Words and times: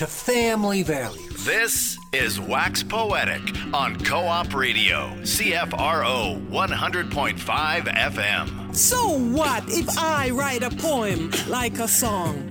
to 0.00 0.06
family 0.06 0.82
values. 0.82 1.44
This 1.44 1.98
is 2.14 2.40
Wax 2.40 2.82
Poetic 2.82 3.42
on 3.74 4.02
Co 4.02 4.20
op 4.20 4.54
Radio, 4.54 5.10
CFRO 5.20 6.40
100.5 6.48 7.36
FM. 7.36 8.74
So 8.74 9.18
what 9.18 9.62
if 9.68 9.98
I 9.98 10.30
write 10.30 10.62
a 10.62 10.70
poem 10.70 11.30
like 11.48 11.78
a 11.80 11.86
song? 11.86 12.48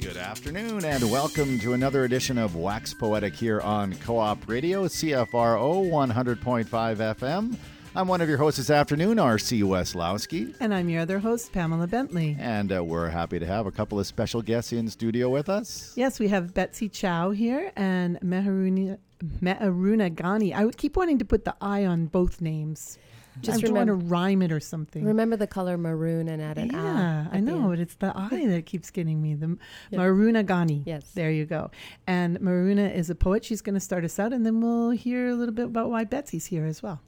Good 0.00 0.16
afternoon, 0.16 0.86
and 0.86 1.10
welcome 1.10 1.58
to 1.58 1.74
another 1.74 2.04
edition 2.04 2.38
of 2.38 2.56
Wax 2.56 2.94
Poetic 2.94 3.34
here 3.34 3.60
on 3.60 3.92
Co 3.96 4.16
op 4.16 4.48
Radio, 4.48 4.86
CFRO 4.86 5.90
100.5 5.90 6.64
FM. 6.64 7.58
I'm 7.96 8.06
one 8.06 8.20
of 8.20 8.28
your 8.28 8.38
hosts 8.38 8.58
this 8.58 8.70
afternoon, 8.70 9.18
R.C. 9.18 9.62
Weslowski. 9.62 10.54
And 10.60 10.72
I'm 10.72 10.88
your 10.88 11.02
other 11.02 11.18
host, 11.18 11.52
Pamela 11.52 11.88
Bentley. 11.88 12.36
And 12.38 12.72
uh, 12.72 12.84
we're 12.84 13.08
happy 13.08 13.40
to 13.40 13.46
have 13.46 13.66
a 13.66 13.72
couple 13.72 13.98
of 13.98 14.06
special 14.06 14.42
guests 14.42 14.72
in 14.72 14.88
studio 14.88 15.28
with 15.28 15.48
us. 15.48 15.92
Yes, 15.96 16.20
we 16.20 16.28
have 16.28 16.54
Betsy 16.54 16.88
Chow 16.88 17.30
here 17.30 17.72
and 17.74 18.20
Meharuna, 18.20 18.96
Meharuna 19.42 20.14
Ghani. 20.14 20.54
I 20.54 20.64
would 20.64 20.76
keep 20.76 20.96
wanting 20.96 21.18
to 21.18 21.24
put 21.24 21.44
the 21.44 21.56
I 21.60 21.84
on 21.84 22.06
both 22.06 22.40
names. 22.40 22.96
Just 23.40 23.64
I 23.64 23.68
remember, 23.68 23.94
want 23.94 24.02
to 24.02 24.06
rhyme 24.08 24.42
it 24.42 24.52
or 24.52 24.60
something. 24.60 25.04
Remember 25.04 25.36
the 25.36 25.46
color 25.48 25.76
maroon 25.76 26.28
and 26.28 26.40
add 26.40 26.58
an 26.58 26.70
yeah, 26.70 27.26
I 27.32 27.38
I 27.38 27.40
know, 27.40 27.68
but 27.68 27.80
it's 27.80 27.94
the 27.96 28.12
I 28.14 28.46
that 28.46 28.66
keeps 28.66 28.90
getting 28.90 29.20
me. 29.20 29.34
The 29.34 29.56
yeah. 29.90 29.98
Maruna 29.98 30.44
Ghani. 30.44 30.82
Yes. 30.84 31.10
There 31.14 31.30
you 31.30 31.44
go. 31.44 31.72
And 32.06 32.38
Maruna 32.38 32.94
is 32.94 33.10
a 33.10 33.14
poet. 33.16 33.44
She's 33.44 33.62
going 33.62 33.74
to 33.74 33.80
start 33.80 34.04
us 34.04 34.18
out, 34.18 34.32
and 34.32 34.46
then 34.46 34.60
we'll 34.60 34.90
hear 34.90 35.28
a 35.28 35.34
little 35.34 35.54
bit 35.54 35.66
about 35.66 35.90
why 35.90 36.04
Betsy's 36.04 36.46
here 36.46 36.66
as 36.66 36.82
well. 36.82 37.00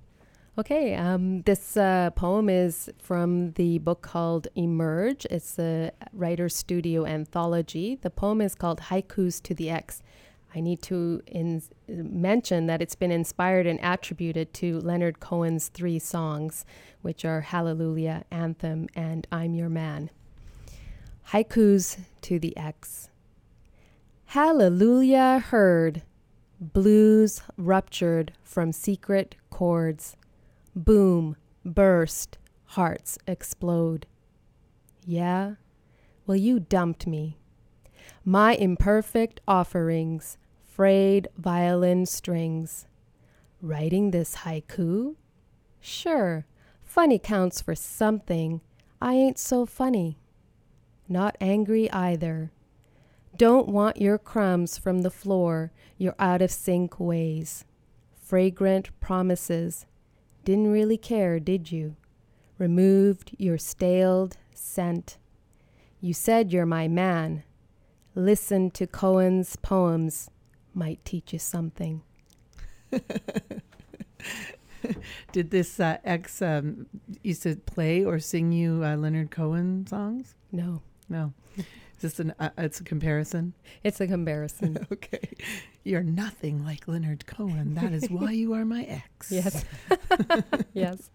Okay, 0.58 0.94
um, 0.94 1.40
this 1.42 1.78
uh, 1.78 2.10
poem 2.10 2.50
is 2.50 2.90
from 2.98 3.52
the 3.52 3.78
book 3.78 4.02
called 4.02 4.48
Emerge. 4.54 5.24
It's 5.30 5.58
a 5.58 5.92
writer's 6.12 6.54
studio 6.54 7.06
anthology. 7.06 7.96
The 8.02 8.10
poem 8.10 8.42
is 8.42 8.54
called 8.54 8.80
Haikus 8.80 9.42
to 9.44 9.54
the 9.54 9.70
Ex. 9.70 10.02
I 10.54 10.60
need 10.60 10.82
to 10.82 11.22
in- 11.26 11.62
mention 11.88 12.66
that 12.66 12.82
it's 12.82 12.94
been 12.94 13.10
inspired 13.10 13.66
and 13.66 13.80
attributed 13.82 14.52
to 14.54 14.78
Leonard 14.80 15.20
Cohen's 15.20 15.68
three 15.68 15.98
songs, 15.98 16.66
which 17.00 17.24
are 17.24 17.40
Hallelujah, 17.40 18.24
Anthem, 18.30 18.88
and 18.94 19.26
I'm 19.32 19.54
Your 19.54 19.70
Man. 19.70 20.10
Haikus 21.30 21.98
to 22.20 22.38
the 22.38 22.54
X. 22.58 23.08
Hallelujah 24.26 25.38
heard, 25.46 26.02
blues 26.60 27.40
ruptured 27.56 28.32
from 28.42 28.72
secret 28.72 29.34
chords. 29.48 30.14
Boom, 30.74 31.36
burst, 31.64 32.38
hearts 32.64 33.18
explode. 33.26 34.06
Yeah? 35.04 35.56
Well, 36.26 36.36
you 36.36 36.60
dumped 36.60 37.06
me. 37.06 37.38
My 38.24 38.54
imperfect 38.54 39.40
offerings 39.46 40.38
frayed 40.64 41.28
violin 41.36 42.06
strings. 42.06 42.86
Writing 43.60 44.10
this 44.10 44.36
haiku? 44.36 45.16
Sure, 45.80 46.46
funny 46.82 47.18
counts 47.18 47.60
for 47.60 47.74
something. 47.74 48.62
I 49.00 49.14
ain't 49.14 49.38
so 49.38 49.66
funny. 49.66 50.18
Not 51.06 51.36
angry 51.40 51.90
either. 51.90 52.50
Don't 53.36 53.68
want 53.68 54.00
your 54.00 54.18
crumbs 54.18 54.78
from 54.78 55.02
the 55.02 55.10
floor, 55.10 55.72
your 55.98 56.14
out 56.18 56.40
of 56.40 56.50
sync 56.50 56.98
ways. 56.98 57.64
Fragrant 58.14 58.88
promises. 59.00 59.84
Didn't 60.44 60.72
really 60.72 60.96
care, 60.96 61.38
did 61.38 61.70
you? 61.70 61.96
Removed 62.58 63.32
your 63.38 63.58
staled 63.58 64.36
scent. 64.54 65.18
You 66.00 66.12
said 66.12 66.52
you're 66.52 66.66
my 66.66 66.88
man. 66.88 67.44
Listen 68.14 68.70
to 68.72 68.86
Cohen's 68.86 69.56
poems 69.56 70.30
might 70.74 71.04
teach 71.04 71.32
you 71.32 71.38
something. 71.38 72.02
Did 75.32 75.50
this 75.50 75.78
uh, 75.78 75.98
ex 76.04 76.42
um, 76.42 76.86
used 77.22 77.44
to 77.44 77.56
play 77.56 78.04
or 78.04 78.18
sing 78.18 78.52
you 78.52 78.84
uh, 78.84 78.96
Leonard 78.96 79.30
Cohen 79.30 79.86
songs? 79.86 80.34
No, 80.50 80.82
no. 81.08 81.32
Just 82.02 82.18
an 82.18 82.34
uh, 82.40 82.50
it's 82.58 82.80
a 82.80 82.84
comparison. 82.84 83.54
It's 83.84 84.00
a 84.00 84.08
comparison. 84.08 84.84
okay, 84.92 85.30
you're 85.84 86.02
nothing 86.02 86.64
like 86.64 86.88
Leonard 86.88 87.26
Cohen. 87.26 87.74
That 87.76 87.92
is 87.92 88.10
why 88.10 88.32
you 88.32 88.54
are 88.54 88.64
my 88.64 88.82
ex. 88.82 89.30
Yes. 89.30 89.64
yes. 90.74 91.10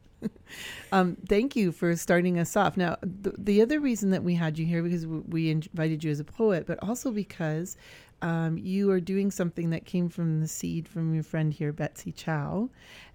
Um, 0.94 1.18
thank 1.28 1.58
you 1.58 1.74
for 1.74 1.94
starting 1.98 2.40
us 2.40 2.56
off. 2.56 2.78
Now, 2.78 2.96
the, 3.02 3.34
the 3.38 3.62
other 3.62 3.82
reason 3.82 4.12
that 4.12 4.24
we 4.24 4.34
had 4.34 4.58
you 4.58 4.66
here 4.66 4.82
because 4.82 5.06
we 5.06 5.52
invited 5.52 6.06
you 6.06 6.10
as 6.10 6.22
a 6.22 6.24
poet, 6.24 6.66
but 6.66 6.82
also 6.82 7.12
because 7.12 7.76
um, 8.22 8.58
you 8.58 8.90
are 8.90 9.02
doing 9.02 9.30
something 9.30 9.70
that 9.72 9.86
came 9.86 10.08
from 10.08 10.40
the 10.40 10.48
seed 10.48 10.88
from 10.88 11.14
your 11.14 11.24
friend 11.24 11.54
here, 11.54 11.74
Betsy 11.74 12.14
Chow, 12.14 12.70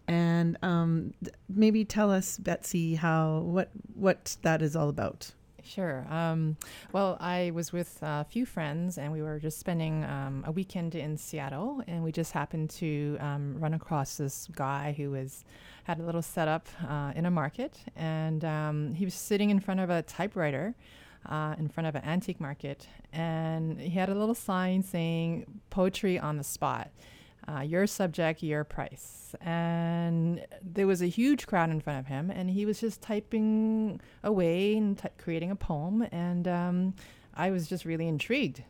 and 0.07 0.59
um, 0.63 1.15
maybe 1.49 1.87
tell 1.87 2.11
us, 2.11 2.37
Betsy, 2.37 2.97
how 2.97 3.39
what 3.39 3.71
what 3.95 4.37
that 4.43 4.61
is 4.61 4.77
all 4.77 4.91
about. 4.91 5.33
Sure. 5.65 6.05
Um, 6.11 6.57
well, 6.93 7.17
I 7.21 7.53
was 7.55 7.73
with 7.73 7.99
a 8.03 8.25
few 8.25 8.45
friends, 8.45 8.99
and 8.99 9.13
we 9.13 9.23
were 9.23 9.39
just 9.39 9.59
spending 9.59 10.05
um, 10.05 10.45
a 10.47 10.51
weekend 10.51 10.95
in 10.95 11.17
Seattle, 11.17 11.83
and 11.87 12.03
we 12.03 12.11
just 12.11 12.33
happened 12.33 12.71
to 12.71 13.17
um, 13.21 13.57
run 13.59 13.73
across 13.75 14.17
this 14.17 14.49
guy 14.55 14.95
who 14.97 15.13
was 15.13 15.45
had 15.85 15.99
a 15.99 16.03
little 16.03 16.23
setup 16.23 16.67
uh, 16.89 17.13
in 17.15 17.27
a 17.27 17.31
market, 17.31 17.79
and 17.97 18.45
um, 18.45 18.95
he 18.95 19.05
was 19.05 19.15
sitting 19.15 19.51
in 19.51 19.61
front 19.61 19.81
of 19.81 19.91
a 19.91 20.03
typewriter. 20.03 20.75
Uh, 21.25 21.55
in 21.57 21.69
front 21.69 21.87
of 21.87 21.95
an 21.95 22.03
antique 22.03 22.41
market, 22.41 22.89
and 23.13 23.81
he 23.81 23.91
had 23.91 24.09
a 24.09 24.15
little 24.15 24.35
sign 24.35 24.83
saying 24.83 25.47
"Poetry 25.71 26.19
on 26.19 26.37
the 26.37 26.43
spot." 26.43 26.91
Uh, 27.49 27.61
your 27.61 27.87
subject, 27.87 28.43
your 28.43 28.63
price. 28.65 29.35
And 29.41 30.45
there 30.63 30.87
was 30.87 31.03
a 31.03 31.07
huge 31.07 31.47
crowd 31.47 31.71
in 31.71 31.81
front 31.81 31.99
of 31.99 32.07
him, 32.07 32.31
and 32.31 32.49
he 32.51 32.65
was 32.65 32.81
just 32.81 33.03
typing 33.03 34.01
away 34.23 34.77
and 34.77 34.97
t- 34.97 35.09
creating 35.19 35.51
a 35.51 35.57
poem. 35.57 36.07
And 36.13 36.47
um, 36.47 36.95
I 37.35 37.51
was 37.51 37.69
just 37.69 37.85
really 37.85 38.07
intrigued. 38.07 38.63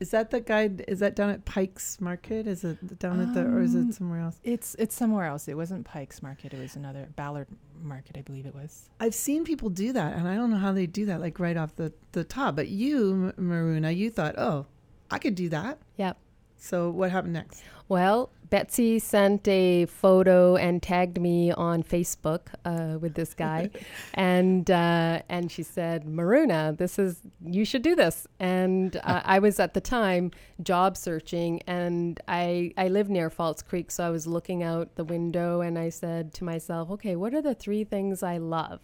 Is 0.00 0.10
that 0.10 0.30
the 0.30 0.40
guy? 0.40 0.70
Is 0.88 0.98
that 0.98 1.16
down 1.16 1.30
at 1.30 1.44
Pike's 1.44 2.00
Market? 2.00 2.46
Is 2.46 2.64
it 2.64 2.98
down 2.98 3.20
um, 3.20 3.28
at 3.28 3.34
the, 3.34 3.40
or 3.46 3.62
is 3.62 3.74
it 3.74 3.94
somewhere 3.94 4.20
else? 4.20 4.38
It's 4.42 4.74
it's 4.78 4.94
somewhere 4.94 5.24
else. 5.24 5.48
It 5.48 5.54
wasn't 5.56 5.86
Pike's 5.86 6.22
Market. 6.22 6.52
It 6.52 6.60
was 6.60 6.76
another 6.76 7.08
Ballard 7.16 7.46
Market, 7.80 8.18
I 8.18 8.22
believe 8.22 8.44
it 8.44 8.54
was. 8.54 8.90
I've 9.00 9.14
seen 9.14 9.44
people 9.44 9.70
do 9.70 9.92
that, 9.92 10.14
and 10.16 10.28
I 10.28 10.34
don't 10.34 10.50
know 10.50 10.58
how 10.58 10.72
they 10.72 10.86
do 10.86 11.06
that, 11.06 11.20
like 11.20 11.38
right 11.38 11.56
off 11.56 11.76
the 11.76 11.92
the 12.12 12.24
top. 12.24 12.56
But 12.56 12.68
you, 12.68 13.32
Maruna, 13.38 13.96
you 13.96 14.10
thought, 14.10 14.34
oh, 14.36 14.66
I 15.10 15.18
could 15.18 15.36
do 15.36 15.48
that. 15.50 15.78
Yep. 15.96 16.18
So 16.56 16.90
what 16.90 17.10
happened 17.10 17.34
next? 17.34 17.62
Well, 17.88 18.30
Betsy 18.48 18.98
sent 18.98 19.46
a 19.48 19.84
photo 19.86 20.56
and 20.56 20.82
tagged 20.82 21.20
me 21.20 21.50
on 21.50 21.82
Facebook 21.82 22.42
uh, 22.64 22.98
with 22.98 23.14
this 23.14 23.34
guy, 23.34 23.68
and 24.14 24.70
uh, 24.70 25.20
and 25.28 25.50
she 25.50 25.62
said, 25.62 26.04
"Maruna, 26.04 26.76
this 26.76 26.98
is 26.98 27.20
you 27.44 27.64
should 27.64 27.82
do 27.82 27.94
this." 27.94 28.26
And 28.38 28.96
uh, 28.96 29.22
I 29.24 29.38
was 29.38 29.60
at 29.60 29.74
the 29.74 29.80
time 29.80 30.30
job 30.62 30.96
searching, 30.96 31.60
and 31.66 32.20
I 32.28 32.72
I 32.78 32.88
live 32.88 33.10
near 33.10 33.28
False 33.28 33.60
Creek, 33.60 33.90
so 33.90 34.06
I 34.06 34.10
was 34.10 34.26
looking 34.26 34.62
out 34.62 34.94
the 34.94 35.04
window, 35.04 35.60
and 35.60 35.78
I 35.78 35.88
said 35.88 36.32
to 36.34 36.44
myself, 36.44 36.90
"Okay, 36.92 37.16
what 37.16 37.34
are 37.34 37.42
the 37.42 37.54
three 37.54 37.84
things 37.84 38.22
I 38.22 38.38
love? 38.38 38.80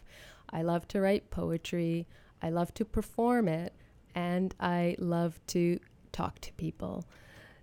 I 0.50 0.62
love 0.62 0.88
to 0.88 1.00
write 1.00 1.30
poetry, 1.30 2.06
I 2.42 2.50
love 2.50 2.74
to 2.74 2.84
perform 2.84 3.48
it, 3.48 3.72
and 4.14 4.54
I 4.58 4.96
love 4.98 5.40
to 5.48 5.78
talk 6.12 6.40
to 6.40 6.52
people." 6.54 7.04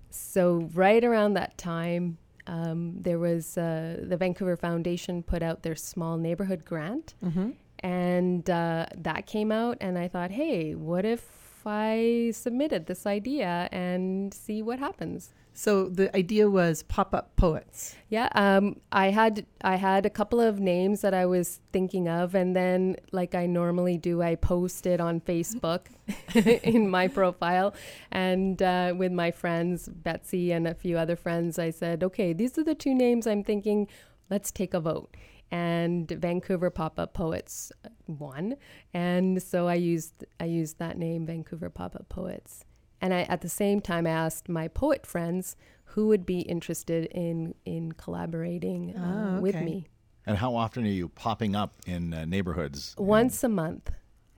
So, 0.10 0.70
right 0.74 1.04
around 1.04 1.34
that 1.34 1.58
time, 1.58 2.18
um, 2.48 2.96
there 3.02 3.20
was 3.20 3.58
uh, 3.58 4.04
the 4.04 4.18
Vancouver 4.18 4.56
Foundation 4.56 5.22
put 5.22 5.44
out 5.44 5.64
their 5.64 5.76
small 5.76 6.18
neighborhood 6.18 6.64
grant, 6.66 7.14
mm-hmm. 7.24 7.52
and 7.80 8.50
uh, 8.50 8.86
that 8.96 9.26
came 9.26 9.52
out. 9.52 9.78
And 9.82 9.98
I 9.98 10.08
thought, 10.08 10.32
hey, 10.32 10.74
what 10.76 11.06
if 11.06 11.62
I 11.66 12.32
submitted 12.34 12.86
this 12.86 13.06
idea 13.06 13.68
and 13.72 14.34
see 14.34 14.62
what 14.62 14.80
happens? 14.80 15.34
So 15.58 15.90
the 15.90 16.16
idea 16.16 16.48
was 16.52 16.84
pop 16.84 17.16
up 17.16 17.36
poets. 17.36 17.96
Yeah, 18.10 18.30
um, 18.36 18.80
I 18.92 19.10
had 19.10 19.48
I 19.62 19.78
had 19.78 20.06
a 20.06 20.10
couple 20.10 20.40
of 20.40 20.60
names 20.60 21.02
that 21.02 21.16
I 21.16 21.26
was 21.26 21.62
thinking 21.74 22.08
of, 22.08 22.36
and 22.36 22.56
then 22.56 22.98
like 23.12 23.34
I 23.34 23.48
normally 23.48 23.98
do, 23.98 24.22
I 24.22 24.36
posted 24.36 25.02
on 25.02 25.20
Facebook 25.20 25.88
in 26.64 26.88
my 26.92 27.08
profile, 27.08 27.74
and 28.12 28.62
uh, 28.62 28.94
with 28.96 29.12
my 29.12 29.32
friends 29.32 29.90
Betsy 29.90 30.52
and 30.52 30.68
a 30.68 30.76
few 30.76 30.96
other 30.96 31.16
friends, 31.16 31.58
I 31.58 31.72
said, 31.72 32.04
okay, 32.04 32.34
these 32.34 32.56
are 32.60 32.64
the 32.64 32.76
two 32.76 32.94
names 32.94 33.26
I'm 33.26 33.44
thinking. 33.44 33.88
Let's 34.30 34.52
take 34.52 34.76
a 34.76 34.80
vote. 34.80 35.18
And 35.50 36.08
Vancouver 36.08 36.70
Pop 36.70 37.00
Up 37.00 37.16
Poets 37.16 37.72
won, 38.06 38.58
and 38.94 39.42
so 39.42 39.68
I 39.68 39.74
used 39.74 40.24
I 40.40 40.46
used 40.46 40.78
that 40.78 41.00
name, 41.00 41.26
Vancouver 41.26 41.72
Pop 41.72 41.96
Up 41.96 42.10
Poets. 42.10 42.64
And 43.02 43.14
I, 43.14 43.22
at 43.24 43.42
the 43.42 43.50
same 43.50 43.80
time, 43.82 44.08
I 44.08 44.12
asked 44.12 44.50
my 44.50 44.68
poet 44.68 45.06
friends 45.06 45.56
who 45.92 46.08
would 46.08 46.26
be 46.26 46.40
interested 46.42 47.06
in 47.12 47.54
in 47.66 47.92
collaborating 47.94 48.96
uh, 48.96 49.36
Oh, 49.38 49.42
with 49.42 49.56
me 49.56 49.88
And 50.26 50.38
how 50.38 50.56
often 50.56 50.84
are 50.86 50.90
you 50.90 51.08
popping 51.10 51.56
up 51.56 51.72
in 51.86 52.14
uh, 52.14 52.26
neighborhoods? 52.26 52.96
once 52.98 53.44
a 53.44 53.50
month. 53.50 53.92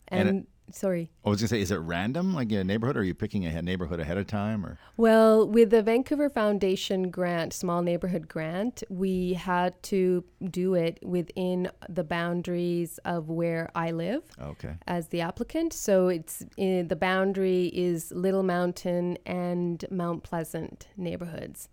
And 0.08 0.30
And, 0.30 0.40
it- 0.40 0.48
sorry, 0.72 1.10
I 1.26 1.30
was 1.30 1.40
gonna 1.40 1.48
say, 1.48 1.62
is 1.62 1.72
it 1.72 1.78
random, 1.78 2.34
like 2.34 2.52
a 2.52 2.64
neighborhood, 2.64 2.98
or 2.98 3.02
are 3.02 3.04
you 3.04 3.14
picking 3.14 3.46
a 3.46 3.62
neighborhood 3.62 4.00
ahead 4.00 4.18
of 4.18 4.28
time, 4.28 4.66
or? 4.66 4.78
well, 4.98 5.48
with 5.48 5.70
the 5.70 5.82
Vancouver 5.82 6.30
Foundation 6.30 7.10
grant, 7.10 7.54
small 7.54 7.82
neighborhood 7.82 8.28
grant, 8.28 8.84
we 8.90 9.34
had 9.34 9.82
to 9.84 10.24
do 10.50 10.76
it 10.76 11.00
within 11.02 11.70
the 11.88 12.04
boundaries 12.04 13.00
of 13.06 13.30
where 13.30 13.70
I 13.76 13.92
live. 13.92 14.24
Okay. 14.42 14.76
as 14.88 15.08
the 15.08 15.22
applicant. 15.22 15.74
So 15.74 16.08
it's 16.08 16.44
in, 16.58 16.88
the 16.88 16.96
boundary 16.96 17.68
is 17.68 18.12
Little 18.12 18.44
Mountain 18.44 19.18
and 19.26 19.84
Mount 19.92 20.24
Pleasant 20.24 20.88
neighborhoods. 20.98 21.70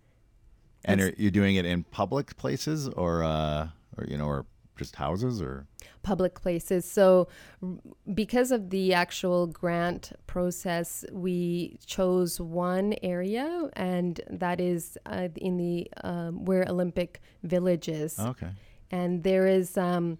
And 0.85 1.01
are 1.01 1.13
you 1.17 1.31
doing 1.31 1.55
it 1.55 1.65
in 1.65 1.83
public 1.83 2.37
places, 2.37 2.87
or, 2.89 3.23
uh, 3.23 3.67
or 3.97 4.05
you 4.05 4.17
know, 4.17 4.25
or 4.27 4.45
just 4.77 4.95
houses, 4.95 5.41
or? 5.41 5.65
public 6.07 6.41
places. 6.41 6.89
So, 6.89 7.27
because 8.13 8.51
of 8.51 8.69
the 8.69 8.93
actual 8.93 9.47
grant 9.47 10.13
process, 10.25 11.03
we 11.11 11.77
chose 11.85 12.39
one 12.39 12.95
area, 13.03 13.69
and 13.73 14.21
that 14.29 14.61
is 14.61 14.97
uh, 15.05 15.27
in 15.35 15.57
the 15.57 15.91
um, 16.03 16.45
where 16.45 16.63
Olympic 16.67 17.21
Village 17.43 17.89
is. 17.89 18.17
Okay. 18.19 18.51
And 18.89 19.23
there 19.23 19.47
is 19.47 19.77
um, 19.77 20.17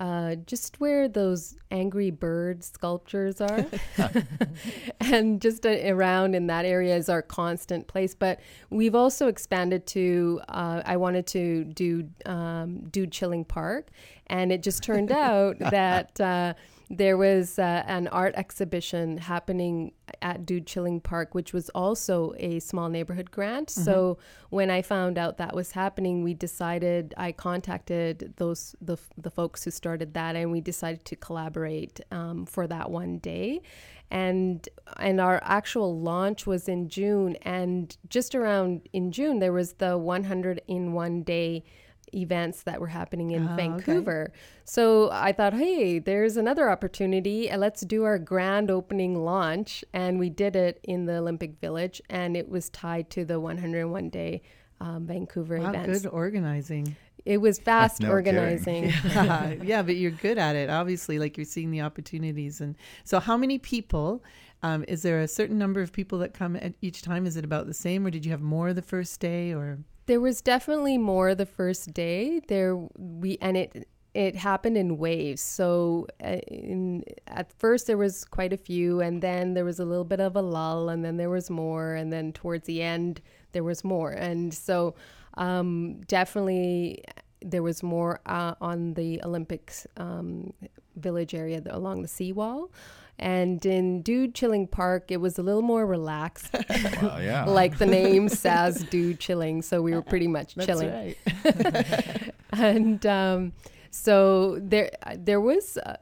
uh, 0.00 0.34
just 0.46 0.80
where 0.80 1.08
those 1.08 1.56
angry 1.70 2.10
bird 2.10 2.64
sculptures 2.64 3.40
are. 3.40 3.66
and 5.00 5.40
just 5.40 5.64
uh, 5.64 5.76
around 5.84 6.34
in 6.34 6.46
that 6.48 6.64
area 6.64 6.96
is 6.96 7.08
our 7.08 7.22
constant 7.22 7.86
place. 7.86 8.14
But 8.14 8.40
we've 8.70 8.94
also 8.94 9.28
expanded 9.28 9.86
to, 9.88 10.40
uh, 10.48 10.82
I 10.84 10.96
wanted 10.96 11.26
to 11.28 11.64
do 11.64 12.08
um, 12.26 12.88
Dude 12.90 13.12
Chilling 13.12 13.44
Park. 13.44 13.90
And 14.26 14.50
it 14.50 14.62
just 14.62 14.82
turned 14.82 15.12
out 15.12 15.58
that 15.58 16.20
uh, 16.20 16.54
there 16.90 17.16
was 17.16 17.58
uh, 17.58 17.82
an 17.86 18.08
art 18.08 18.34
exhibition 18.36 19.18
happening 19.18 19.92
at 20.20 20.44
Dude 20.44 20.66
Chilling 20.66 21.00
Park, 21.00 21.34
which 21.34 21.52
was 21.52 21.70
also 21.70 22.34
a 22.36 22.60
small 22.60 22.88
neighborhood 22.88 23.30
grant. 23.30 23.70
So 23.70 24.18
when 24.50 24.70
I 24.70 24.82
found 24.82 25.18
out 25.18 25.38
that 25.38 25.54
was 25.54 25.72
happening, 25.72 26.22
we 26.22 26.34
decided 26.34 27.14
I 27.16 27.32
contacted 27.32 28.34
those 28.36 28.76
the 28.80 28.98
the 29.16 29.30
folks 29.30 29.64
who 29.64 29.70
started 29.70 30.14
that, 30.14 30.36
and 30.36 30.52
we 30.52 30.60
decided 30.60 31.04
to 31.06 31.16
collaborate 31.16 32.00
um, 32.10 32.46
for 32.46 32.66
that 32.66 32.90
one 32.90 33.18
day. 33.18 33.62
And 34.10 34.68
and 34.98 35.20
our 35.20 35.40
actual 35.42 35.98
launch 35.98 36.46
was 36.46 36.68
in 36.68 36.88
June, 36.88 37.36
and 37.42 37.96
just 38.08 38.34
around 38.34 38.88
in 38.92 39.10
June 39.10 39.38
there 39.38 39.52
was 39.52 39.74
the 39.74 39.96
100 39.96 40.60
in 40.68 40.92
one 40.92 41.22
day 41.22 41.64
events 42.12 42.62
that 42.64 42.80
were 42.80 42.88
happening 42.88 43.30
in 43.30 43.46
Oh, 43.48 43.52
okay. 43.52 43.62
Vancouver. 43.68 44.32
So 44.64 45.10
I 45.12 45.32
thought, 45.32 45.54
hey, 45.54 45.98
there's 45.98 46.36
another 46.36 46.70
opportunity. 46.70 47.50
Let's 47.56 47.82
do 47.82 48.04
our 48.04 48.18
grand 48.18 48.70
opening 48.70 49.24
launch. 49.24 49.84
And 49.92 50.18
we 50.18 50.30
did 50.30 50.56
it 50.56 50.80
in 50.82 51.06
the 51.06 51.16
Olympic 51.18 51.60
Village, 51.60 52.00
and 52.10 52.36
it 52.36 52.48
was 52.48 52.68
tied 52.70 53.10
to 53.10 53.24
the 53.24 53.38
101 53.40 54.08
day 54.10 54.42
um, 54.80 55.06
Vancouver 55.06 55.58
Wow, 55.58 55.70
events. 55.70 56.02
good 56.02 56.08
organizing. 56.10 56.96
It 57.24 57.38
was 57.38 57.58
fast 57.58 58.00
No 58.02 58.10
organizing. 58.10 58.84
yeah, 59.06 59.52
yeah, 59.62 59.82
but 59.82 59.96
you're 59.96 60.10
good 60.10 60.36
at 60.36 60.56
it. 60.56 60.68
Obviously, 60.68 61.18
like 61.18 61.38
you're 61.38 61.46
seeing 61.46 61.70
the 61.70 61.80
opportunities. 61.80 62.60
And 62.60 62.76
so, 63.04 63.18
how 63.20 63.36
many 63.36 63.58
people? 63.58 64.22
Um, 64.62 64.84
is 64.88 65.02
there 65.02 65.20
a 65.20 65.28
certain 65.28 65.58
number 65.58 65.82
of 65.82 65.92
people 65.92 66.18
that 66.20 66.32
come 66.32 66.56
at 66.56 66.72
each 66.80 67.02
time? 67.02 67.26
Is 67.26 67.36
it 67.36 67.44
about 67.44 67.66
the 67.66 67.74
same, 67.74 68.06
or 68.06 68.10
did 68.10 68.24
you 68.24 68.30
have 68.30 68.40
more 68.42 68.72
the 68.74 68.82
first 68.82 69.20
day? 69.20 69.52
Or 69.52 69.78
There 70.06 70.20
was 70.20 70.40
definitely 70.40 70.98
more 70.98 71.34
the 71.34 71.46
first 71.46 71.94
day. 71.94 72.40
There 72.48 72.76
we 72.96 73.38
and 73.40 73.56
it 73.56 73.88
it 74.14 74.36
happened 74.36 74.76
in 74.76 74.96
waves. 74.96 75.42
So 75.42 76.06
uh, 76.22 76.38
in 76.46 77.04
at 77.26 77.52
first 77.58 77.86
there 77.86 77.98
was 77.98 78.24
quite 78.24 78.52
a 78.52 78.56
few, 78.56 79.00
and 79.00 79.20
then 79.20 79.54
there 79.54 79.64
was 79.64 79.80
a 79.80 79.84
little 79.84 80.04
bit 80.04 80.20
of 80.20 80.36
a 80.36 80.42
lull, 80.42 80.88
and 80.88 81.04
then 81.04 81.16
there 81.16 81.30
was 81.30 81.50
more, 81.50 81.94
and 81.94 82.12
then 82.12 82.32
towards 82.32 82.66
the 82.66 82.80
end 82.82 83.20
there 83.52 83.64
was 83.64 83.82
more, 83.82 84.10
and 84.10 84.52
so 84.54 84.94
um, 85.36 86.00
definitely 86.02 87.02
there 87.40 87.62
was 87.62 87.82
more 87.82 88.20
uh, 88.26 88.54
on 88.60 88.94
the 88.94 89.20
Olympics 89.24 89.86
um, 89.96 90.52
village 90.96 91.34
area 91.34 91.60
along 91.70 92.02
the 92.02 92.08
seawall. 92.08 92.70
And 93.18 93.64
in 93.64 94.02
Dude 94.02 94.34
Chilling 94.34 94.66
Park, 94.66 95.10
it 95.10 95.18
was 95.18 95.38
a 95.38 95.42
little 95.42 95.62
more 95.62 95.86
relaxed. 95.86 96.52
Wow, 97.02 97.18
yeah. 97.18 97.44
like 97.48 97.78
the 97.78 97.86
name 97.86 98.28
says, 98.28 98.84
Dude 98.84 99.20
Chilling. 99.20 99.62
So 99.62 99.82
we 99.82 99.92
were 99.92 100.02
pretty 100.02 100.26
much 100.26 100.54
That's 100.54 100.66
chilling. 100.66 100.90
right. 100.90 102.32
and 102.52 103.04
um, 103.06 103.52
so 103.90 104.58
there, 104.60 104.90
there 105.16 105.40
was, 105.40 105.76
uh, 105.78 105.96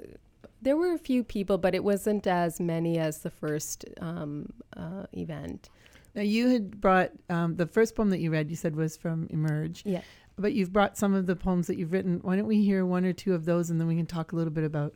there 0.62 0.76
were 0.76 0.93
a 0.93 0.99
few 0.99 1.25
people, 1.25 1.59
but 1.59 1.75
it 1.75 1.82
wasn't 1.85 2.26
as 2.26 2.61
many 2.61 2.99
as 2.99 3.19
the 3.19 3.31
first 3.31 3.85
um, 4.00 4.53
uh, 4.76 5.05
event. 5.12 5.69
now 6.15 6.23
you 6.23 6.49
had 6.49 6.81
brought 6.81 7.11
um, 7.29 7.56
the 7.56 7.67
first 7.67 7.94
poem 7.97 8.11
that 8.11 8.20
you 8.20 8.31
read. 8.31 8.49
You 8.49 8.56
said 8.56 8.76
was 8.76 8.97
from 8.97 9.26
Emerge. 9.31 9.82
Yeah. 9.85 10.03
But 10.38 10.55
you've 10.55 10.73
brought 10.73 10.97
some 10.97 11.15
of 11.15 11.26
the 11.26 11.37
poems 11.37 11.67
that 11.67 11.76
you've 11.76 11.93
written. 11.93 12.20
Why 12.23 12.37
don't 12.37 12.47
we 12.47 12.62
hear 12.62 12.87
one 12.87 13.05
or 13.05 13.12
two 13.12 13.35
of 13.35 13.44
those, 13.44 13.70
and 13.70 13.81
then 13.81 13.87
we 13.88 13.97
can 13.97 14.06
talk 14.06 14.32
a 14.32 14.37
little 14.37 14.53
bit 14.53 14.65
about 14.65 14.94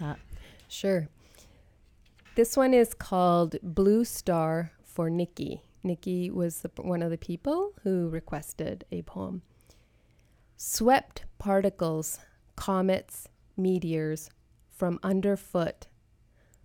that. 0.00 0.18
Sure. 0.68 1.08
This 2.34 2.56
one 2.56 2.72
is 2.72 2.94
called 2.94 3.56
Blue 3.62 4.06
Star 4.06 4.72
for 4.82 5.10
Nikki. 5.10 5.60
Nikki 5.82 6.30
was 6.30 6.62
the, 6.62 6.70
one 6.80 7.02
of 7.02 7.10
the 7.10 7.18
people 7.18 7.74
who 7.82 8.08
requested 8.08 8.86
a 8.90 9.02
poem. 9.02 9.42
Swept 10.56 11.26
particles, 11.38 12.20
comets, 12.56 13.28
meteors 13.54 14.30
from 14.70 14.98
underfoot, 15.02 15.88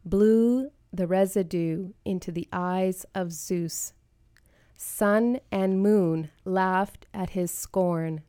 blew 0.05 0.71
the 0.93 1.05
residue 1.05 1.89
into 2.05 2.31
the 2.31 2.47
eyes 2.53 3.05
of 3.13 3.33
Zeus. 3.33 3.91
Sun 4.77 5.41
and 5.51 5.81
moon 5.81 6.29
laughed 6.45 7.07
at 7.13 7.31
his 7.31 7.51
scorn. 7.51 8.21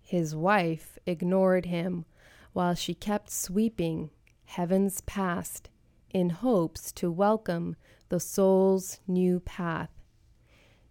His 0.00 0.34
wife 0.34 0.98
ignored 1.04 1.66
him 1.66 2.06
while 2.54 2.74
she 2.74 2.94
kept 2.94 3.28
sweeping 3.28 4.08
heavens 4.46 5.02
past 5.02 5.68
in 6.12 6.30
hopes 6.30 6.92
to 6.92 7.10
welcome 7.10 7.76
the 8.08 8.20
soul's 8.20 9.00
new 9.06 9.40
path. 9.40 9.90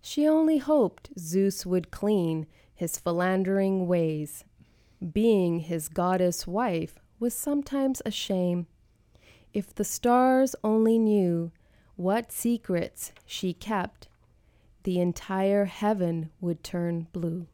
She 0.01 0.27
only 0.27 0.57
hoped 0.57 1.11
Zeus 1.19 1.65
would 1.65 1.91
clean 1.91 2.47
his 2.73 2.97
philandering 2.97 3.87
ways. 3.87 4.43
Being 5.13 5.59
his 5.59 5.87
goddess 5.87 6.47
wife 6.47 6.99
was 7.19 7.33
sometimes 7.33 8.01
a 8.05 8.11
shame. 8.11 8.67
If 9.53 9.75
the 9.75 9.83
stars 9.83 10.55
only 10.63 10.97
knew 10.97 11.51
what 11.95 12.31
secrets 12.31 13.11
she 13.25 13.53
kept, 13.53 14.07
the 14.83 14.99
entire 14.99 15.65
heaven 15.65 16.31
would 16.39 16.63
turn 16.63 17.07
blue. 17.11 17.45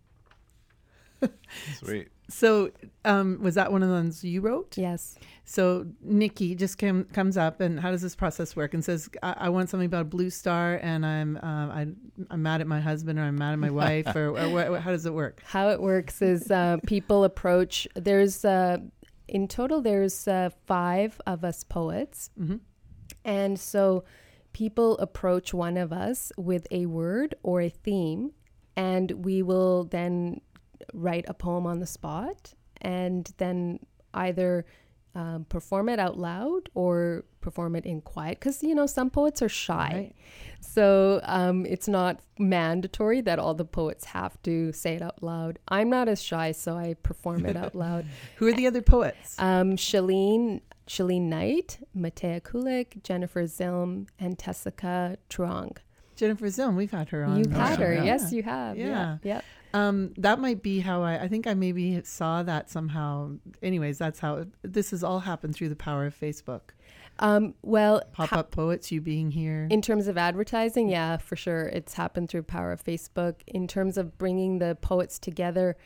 Sweet. 1.75 2.09
So, 2.29 2.72
um, 3.05 3.39
was 3.41 3.55
that 3.55 3.72
one 3.72 3.81
of 3.84 3.89
the 3.89 3.96
ones 3.96 4.22
you 4.24 4.41
wrote? 4.41 4.77
Yes. 4.77 5.15
So 5.46 5.86
Nikki 6.01 6.55
just 6.55 6.77
came, 6.77 7.05
comes 7.05 7.38
up, 7.38 7.62
and 7.62 7.79
how 7.79 7.91
does 7.91 8.01
this 8.01 8.17
process 8.17 8.53
work? 8.55 8.74
And 8.74 8.84
says, 8.84 9.10
"I, 9.24 9.36
I 9.38 9.50
want 9.50 9.69
something 9.69 9.86
about 9.86 10.01
a 10.01 10.05
blue 10.05 10.29
star, 10.29 10.77
and 10.84 11.05
I'm 11.05 11.38
um, 11.41 11.72
I, 11.72 11.88
I'm 12.29 12.41
mad 12.43 12.60
at 12.60 12.67
my 12.67 12.81
husband, 12.81 13.17
or 13.17 13.24
I'm 13.24 13.36
mad 13.38 13.53
at 13.53 13.60
my 13.60 13.69
wife, 13.69 14.13
or, 14.13 14.38
or 14.38 14.50
what, 14.50 14.81
how 14.81 14.91
does 14.91 15.05
it 15.05 15.13
work?" 15.13 15.41
How 15.46 15.69
it 15.69 15.81
works 15.81 16.22
is 16.22 16.51
uh, 16.51 16.77
people 16.86 17.24
approach. 17.24 17.88
There's 17.96 18.43
uh, 18.43 18.79
in 19.29 19.48
total 19.48 19.81
there's 19.81 20.27
uh, 20.27 20.50
five 20.65 21.22
of 21.25 21.46
us 21.46 21.63
poets, 21.63 22.29
Mhm. 22.38 22.60
and 23.24 23.57
so 23.57 24.03
people 24.51 24.98
approach 24.98 25.53
one 25.53 25.77
of 25.77 25.93
us 25.93 26.31
with 26.36 26.67
a 26.72 26.88
word 26.88 27.36
or 27.43 27.62
a 27.62 27.69
theme, 27.69 28.31
and 28.75 29.12
we 29.24 29.41
will 29.41 29.86
then 29.86 30.41
write 30.93 31.25
a 31.27 31.34
poem 31.34 31.65
on 31.65 31.79
the 31.79 31.86
spot, 31.88 32.53
and 32.81 33.31
then 33.38 33.79
either 34.13 34.65
um, 35.15 35.46
perform 35.50 35.89
it 35.89 36.00
out 36.00 36.17
loud 36.17 36.69
or 36.75 37.24
perform 37.41 37.75
it 37.75 37.86
in 37.86 38.01
quiet 38.01 38.39
because 38.39 38.62
you 38.62 38.75
know 38.75 38.86
some 38.86 39.10
poets 39.10 39.41
are 39.41 39.50
shy 39.50 39.89
Right. 39.93 40.15
so 40.60 41.22
um, 41.24 41.65
it's 41.65 41.88
not 41.88 42.19
mandatory 42.38 43.22
that 43.22 43.39
all 43.39 43.53
the 43.55 43.65
poets 43.65 44.05
have 44.05 44.39
to 44.43 44.72
say 44.74 44.96
it 44.96 45.01
out 45.01 45.24
loud 45.24 45.57
i'm 45.69 45.89
not 45.89 46.07
as 46.10 46.22
shy 46.22 46.51
so 46.51 46.75
i 46.75 46.93
perform 47.03 47.46
it 47.46 47.55
out 47.55 47.74
loud 47.74 48.05
Who 48.36 48.48
are 48.48 48.53
the 48.53 48.67
other 48.67 48.81
poets? 48.81 49.36
um, 49.39 49.75
Shalene, 49.77 50.62
Shalene 50.88 51.24
Knight, 51.29 51.79
Matea 51.98 52.41
Kulik, 52.41 53.01
Jennifer 53.01 53.43
Zilm, 53.43 54.07
and 54.19 54.38
Tessica 54.38 55.17
Truong. 55.29 55.77
Jennifer 56.17 56.47
Zilm, 56.47 56.75
we've 56.75 56.91
had 56.91 57.09
her 57.09 57.24
on. 57.24 57.38
You've 57.38 57.51
had 57.53 57.77
show. 57.77 57.86
her, 57.86 57.93
Yeah. 57.93 58.03
yes, 58.03 58.31
you 58.33 58.43
have. 58.43 58.77
Yeah. 58.77 58.86
Yeah, 58.88 59.17
yep. 59.24 59.43
Um, 59.74 60.13
that 60.17 60.39
might 60.39 60.62
be 60.63 60.79
how 60.79 61.03
I. 61.03 61.24
I 61.24 61.27
think 61.27 61.45
I 61.47 61.53
maybe 61.53 62.01
saw 62.03 62.41
that 62.43 62.69
somehow. 62.69 63.31
Anyways, 63.62 63.97
that's 63.97 64.19
how 64.19 64.45
this 64.63 64.91
has 64.91 65.03
all 65.03 65.19
happened 65.19 65.55
through 65.55 65.69
the 65.69 65.75
power 65.75 66.05
of 66.05 66.19
Facebook. 66.19 66.62
Um, 67.19 67.53
well, 67.63 68.01
Pop 68.13 68.31
up 68.33 68.51
poets, 68.51 68.91
you 68.91 69.01
being 69.01 69.31
here. 69.31 69.67
in 69.71 69.81
terms 69.81 70.07
of 70.07 70.17
advertising, 70.17 70.88
yeah, 70.89 71.17
for 71.17 71.36
sure, 71.36 71.63
it's 71.63 71.93
happened 71.95 72.29
through 72.29 72.43
power 72.43 72.71
of 72.71 72.83
Facebook. 72.83 73.36
In 73.47 73.67
terms 73.67 73.97
of 73.97 74.17
bringing 74.19 74.59
the 74.59 74.77
poets 74.81 75.17
together, 75.17 75.77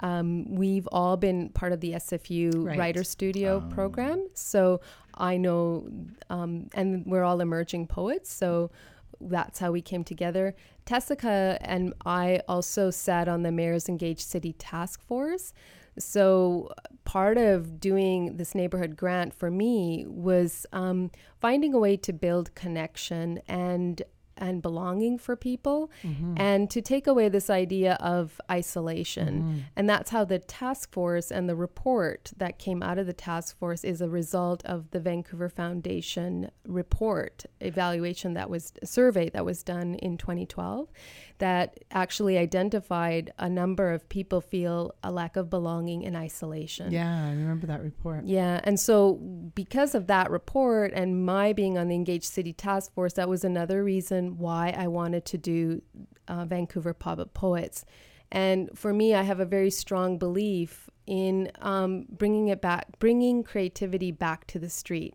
um, 0.00 0.54
we've 0.54 0.86
all 0.92 1.16
been 1.16 1.48
part 1.50 1.72
of 1.72 1.80
the 1.80 1.92
SFU 1.94 2.52
Right. 2.64 2.78
Writer 2.78 3.02
Studio 3.02 3.60
program, 3.68 4.28
so 4.34 4.80
I 5.14 5.38
know, 5.38 5.88
um, 6.30 6.68
and 6.74 7.04
we're 7.04 7.24
all 7.24 7.40
emerging 7.40 7.88
poets, 7.88 8.32
so 8.32 8.70
that's 9.20 9.58
how 9.58 9.72
we 9.72 9.82
came 9.82 10.04
together. 10.04 10.54
Tessica 10.84 11.58
and 11.60 11.94
I 12.04 12.40
also 12.48 12.90
sat 12.90 13.28
on 13.28 13.42
the 13.42 13.52
Mayor's 13.52 13.88
Engaged 13.88 14.20
City 14.20 14.52
Task 14.52 15.02
Force. 15.02 15.52
So, 15.98 16.70
part 17.04 17.38
of 17.38 17.80
doing 17.80 18.36
this 18.36 18.54
neighborhood 18.54 18.96
grant 18.96 19.32
for 19.32 19.50
me 19.50 20.04
was 20.06 20.66
um, 20.72 21.10
finding 21.40 21.72
a 21.72 21.78
way 21.78 21.96
to 21.96 22.12
build 22.12 22.54
connection 22.54 23.40
and 23.48 24.02
and 24.36 24.62
belonging 24.62 25.18
for 25.18 25.36
people 25.36 25.90
mm-hmm. 26.02 26.34
and 26.36 26.70
to 26.70 26.80
take 26.80 27.06
away 27.06 27.28
this 27.28 27.48
idea 27.50 27.94
of 27.94 28.40
isolation. 28.50 29.42
Mm-hmm. 29.42 29.58
And 29.76 29.88
that's 29.88 30.10
how 30.10 30.24
the 30.24 30.38
task 30.38 30.92
force 30.92 31.30
and 31.30 31.48
the 31.48 31.56
report 31.56 32.32
that 32.36 32.58
came 32.58 32.82
out 32.82 32.98
of 32.98 33.06
the 33.06 33.12
task 33.12 33.58
force 33.58 33.84
is 33.84 34.00
a 34.00 34.08
result 34.08 34.64
of 34.64 34.90
the 34.90 35.00
Vancouver 35.00 35.48
Foundation 35.48 36.50
report 36.66 37.46
evaluation 37.60 38.34
that 38.34 38.50
was 38.50 38.72
survey 38.84 39.28
that 39.30 39.44
was 39.44 39.62
done 39.62 39.94
in 39.96 40.16
2012 40.16 40.88
that 41.38 41.78
actually 41.90 42.38
identified 42.38 43.32
a 43.38 43.48
number 43.48 43.92
of 43.92 44.08
people 44.08 44.40
feel 44.40 44.94
a 45.02 45.10
lack 45.10 45.36
of 45.36 45.50
belonging 45.50 46.04
and 46.04 46.16
isolation. 46.16 46.92
yeah, 46.92 47.26
I 47.26 47.30
remember 47.30 47.66
that 47.66 47.82
report. 47.82 48.24
Yeah, 48.24 48.60
and 48.64 48.78
so 48.78 49.14
because 49.54 49.94
of 49.94 50.06
that 50.06 50.30
report 50.30 50.92
and 50.94 51.24
my 51.24 51.52
being 51.52 51.78
on 51.78 51.88
the 51.88 51.94
Engaged 51.94 52.24
City 52.24 52.52
Task 52.52 52.92
Force, 52.94 53.14
that 53.14 53.28
was 53.28 53.44
another 53.44 53.84
reason 53.84 54.38
why 54.38 54.74
I 54.76 54.86
wanted 54.88 55.24
to 55.26 55.38
do 55.38 55.82
uh, 56.28 56.44
Vancouver 56.44 56.94
Pop 56.94 57.18
Up 57.18 57.34
Poets. 57.34 57.84
And 58.32 58.70
for 58.74 58.92
me, 58.92 59.14
I 59.14 59.22
have 59.22 59.40
a 59.40 59.44
very 59.44 59.70
strong 59.70 60.18
belief 60.18 60.90
in 61.06 61.50
um, 61.60 62.06
bringing 62.10 62.48
it 62.48 62.60
back, 62.60 62.98
bringing 62.98 63.42
creativity 63.44 64.10
back 64.10 64.46
to 64.48 64.58
the 64.58 64.68
street. 64.68 65.14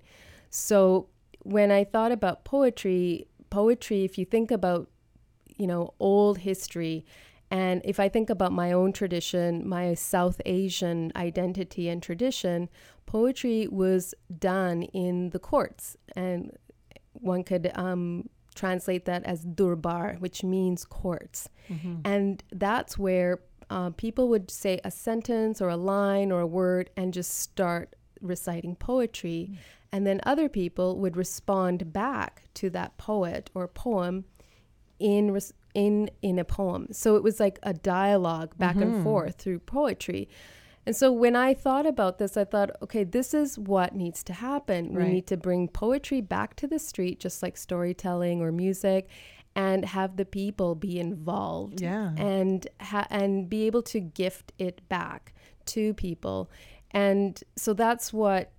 So 0.49 1.09
when 1.39 1.71
I 1.71 1.83
thought 1.83 2.11
about 2.11 2.45
poetry, 2.45 3.27
poetry, 3.49 4.03
if 4.03 4.17
you 4.17 4.25
think 4.25 4.51
about 4.51 4.89
you 5.61 5.67
know, 5.67 5.93
old 5.99 6.39
history. 6.39 7.05
And 7.51 7.81
if 7.85 7.99
I 7.99 8.09
think 8.09 8.29
about 8.29 8.51
my 8.51 8.71
own 8.71 8.93
tradition, 8.93 9.67
my 9.67 9.93
South 9.93 10.41
Asian 10.45 11.11
identity 11.15 11.87
and 11.89 12.01
tradition, 12.01 12.69
poetry 13.05 13.67
was 13.67 14.15
done 14.39 14.83
in 14.83 15.29
the 15.29 15.39
courts. 15.39 15.97
And 16.15 16.57
one 17.13 17.43
could 17.43 17.71
um, 17.75 18.29
translate 18.55 19.05
that 19.05 19.23
as 19.25 19.45
durbar, 19.45 20.19
which 20.19 20.43
means 20.43 20.83
courts. 20.85 21.49
And 22.05 22.43
that's 22.51 22.97
where 22.97 23.41
uh, 23.69 23.91
people 23.91 24.29
would 24.29 24.49
say 24.49 24.79
a 24.83 24.91
sentence 24.91 25.61
or 25.61 25.69
a 25.69 25.77
line 25.77 26.31
or 26.31 26.39
a 26.41 26.47
word 26.47 26.89
and 26.97 27.13
just 27.13 27.37
start 27.37 27.95
reciting 28.21 28.75
poetry. 28.75 29.51
And 29.91 30.07
then 30.07 30.21
other 30.23 30.47
people 30.49 30.97
would 30.99 31.17
respond 31.17 31.91
back 31.93 32.43
to 32.55 32.69
that 32.71 32.97
poet 32.97 33.49
or 33.53 33.67
poem 33.67 34.25
in 35.01 35.31
res- 35.31 35.53
in 35.73 36.09
in 36.21 36.39
a 36.39 36.45
poem. 36.45 36.87
So 36.91 37.15
it 37.15 37.23
was 37.23 37.39
like 37.39 37.59
a 37.63 37.73
dialogue 37.73 38.57
back 38.57 38.75
and 38.75 38.93
mm-hmm. 38.93 39.03
forth 39.03 39.35
through 39.35 39.59
poetry. 39.59 40.29
And 40.85 40.95
so 40.95 41.11
when 41.11 41.35
I 41.35 41.53
thought 41.53 41.85
about 41.85 42.17
this, 42.17 42.37
I 42.37 42.43
thought, 42.43 42.71
okay, 42.81 43.03
this 43.03 43.35
is 43.35 43.59
what 43.59 43.95
needs 43.95 44.23
to 44.23 44.33
happen. 44.33 44.95
We 44.95 45.03
need 45.03 45.27
to 45.27 45.37
bring 45.37 45.67
poetry 45.67 46.21
back 46.21 46.55
to 46.55 46.67
the 46.67 46.79
street, 46.79 47.19
just 47.19 47.43
like 47.43 47.55
storytelling 47.55 48.41
or 48.41 48.51
music, 48.51 49.07
and 49.55 49.85
have 49.85 50.17
the 50.17 50.25
people 50.25 50.73
be 50.73 50.99
involved. 50.99 51.81
Yeah. 51.81 52.13
And 52.17 52.67
ha- 52.79 53.07
and 53.11 53.47
be 53.47 53.67
able 53.67 53.83
to 53.83 53.99
gift 53.99 54.53
it 54.57 54.87
back 54.89 55.33
to 55.67 55.93
people. 55.93 56.49
And 56.89 57.41
so 57.55 57.73
that's 57.73 58.11
what 58.11 58.51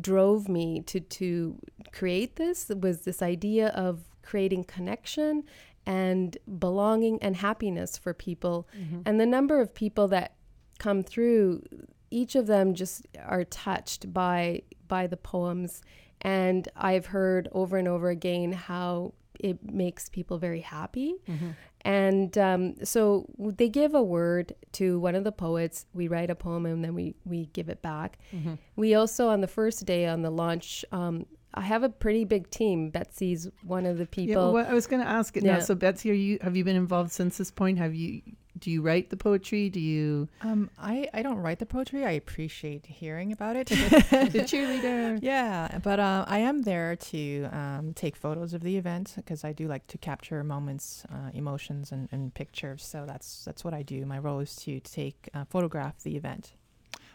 drove 0.00 0.48
me 0.48 0.80
to 0.80 1.00
to 1.00 1.58
create 1.92 2.36
this 2.36 2.70
was 2.80 3.02
this 3.02 3.22
idea 3.22 3.68
of 3.68 4.04
creating 4.22 4.64
connection 4.64 5.44
and 5.86 6.38
belonging 6.58 7.18
and 7.22 7.36
happiness 7.36 7.96
for 7.98 8.14
people. 8.14 8.68
And 9.04 9.20
the 9.20 9.26
number 9.26 9.60
of 9.60 9.74
people 9.74 10.08
that 10.08 10.34
come 10.78 11.02
through 11.02 11.62
each 12.10 12.34
of 12.34 12.46
them 12.46 12.74
just 12.74 13.06
are 13.24 13.44
touched 13.44 14.12
by 14.12 14.62
by 14.88 15.06
the 15.06 15.16
poems. 15.16 15.82
And 16.20 16.68
i've 16.76 17.06
heard 17.06 17.48
over 17.52 17.76
and 17.78 17.88
over 17.88 18.08
again 18.10 18.52
how 18.52 19.14
it 19.40 19.58
makes 19.72 20.08
people 20.08 20.38
very 20.38 20.60
happy. 20.60 21.16
And 21.84 22.38
um, 22.38 22.76
so 22.84 23.26
they 23.38 23.68
give 23.68 23.92
a 23.94 24.02
word 24.02 24.54
to 24.72 25.00
one 25.00 25.16
of 25.16 25.24
the 25.24 25.32
poets. 25.32 25.86
We 25.92 26.06
write 26.06 26.30
a 26.30 26.36
poem 26.36 26.64
and 26.66 26.84
then 26.84 26.94
we, 26.94 27.14
we 27.24 27.46
give 27.46 27.68
it 27.68 27.82
back. 27.82 28.18
We 28.76 28.94
also, 28.94 29.28
on 29.30 29.40
the 29.40 29.48
first 29.48 29.84
day 29.84 30.06
on 30.06 30.22
the 30.22 30.30
launch, 30.30 30.84
um, 30.92 31.26
I 31.54 31.62
have 31.62 31.82
a 31.82 31.88
pretty 31.88 32.24
big 32.24 32.50
team. 32.50 32.90
Betsy's 32.90 33.48
one 33.64 33.86
of 33.86 33.98
the 33.98 34.04
Yeah, 34.04 34.26
people. 34.26 34.52
well, 34.52 34.66
I 34.68 34.72
was 34.72 34.86
going 34.86 35.02
to 35.02 35.08
ask 35.08 35.36
it 35.36 35.42
now. 35.42 35.54
Yeah. 35.54 35.60
So, 35.60 35.74
Betsy, 35.74 36.10
are 36.10 36.14
you 36.14 36.38
have 36.42 36.56
you 36.56 36.64
been 36.64 36.76
involved 36.76 37.12
since 37.12 37.38
this 37.38 37.50
point? 37.50 37.78
Have 37.78 37.94
you 37.94 38.22
do 38.58 38.70
you 38.70 38.80
write 38.82 39.10
the 39.10 39.16
poetry? 39.16 39.68
Do 39.70 39.80
you 39.80 40.28
Um, 40.42 40.70
I, 40.78 41.08
I 41.12 41.22
don't 41.22 41.38
write 41.38 41.58
the 41.58 41.66
poetry. 41.66 42.04
I 42.04 42.12
appreciate 42.12 42.86
hearing 42.86 43.32
about 43.32 43.56
it. 43.56 43.66
the 43.68 44.44
cheerleader? 44.46 45.18
yeah, 45.22 45.78
but 45.82 45.98
uh, 45.98 46.24
I 46.28 46.38
am 46.38 46.62
there 46.62 46.96
to 46.96 47.48
um, 47.50 47.92
take 47.94 48.16
photos 48.16 48.54
of 48.54 48.62
the 48.62 48.76
event 48.76 49.14
because 49.16 49.42
I 49.44 49.52
do 49.52 49.66
like 49.68 49.86
to 49.88 49.98
capture 49.98 50.44
moments, 50.44 51.04
uh, 51.10 51.30
emotions, 51.34 51.92
and, 51.92 52.08
and 52.12 52.32
pictures. 52.34 52.84
So 52.84 53.04
that's 53.06 53.44
that's 53.44 53.64
what 53.64 53.74
I 53.74 53.82
do. 53.82 54.06
My 54.06 54.18
role 54.18 54.40
is 54.40 54.54
to 54.56 54.80
take 54.80 55.28
uh, 55.34 55.44
photograph 55.44 56.02
the 56.02 56.16
event. 56.16 56.52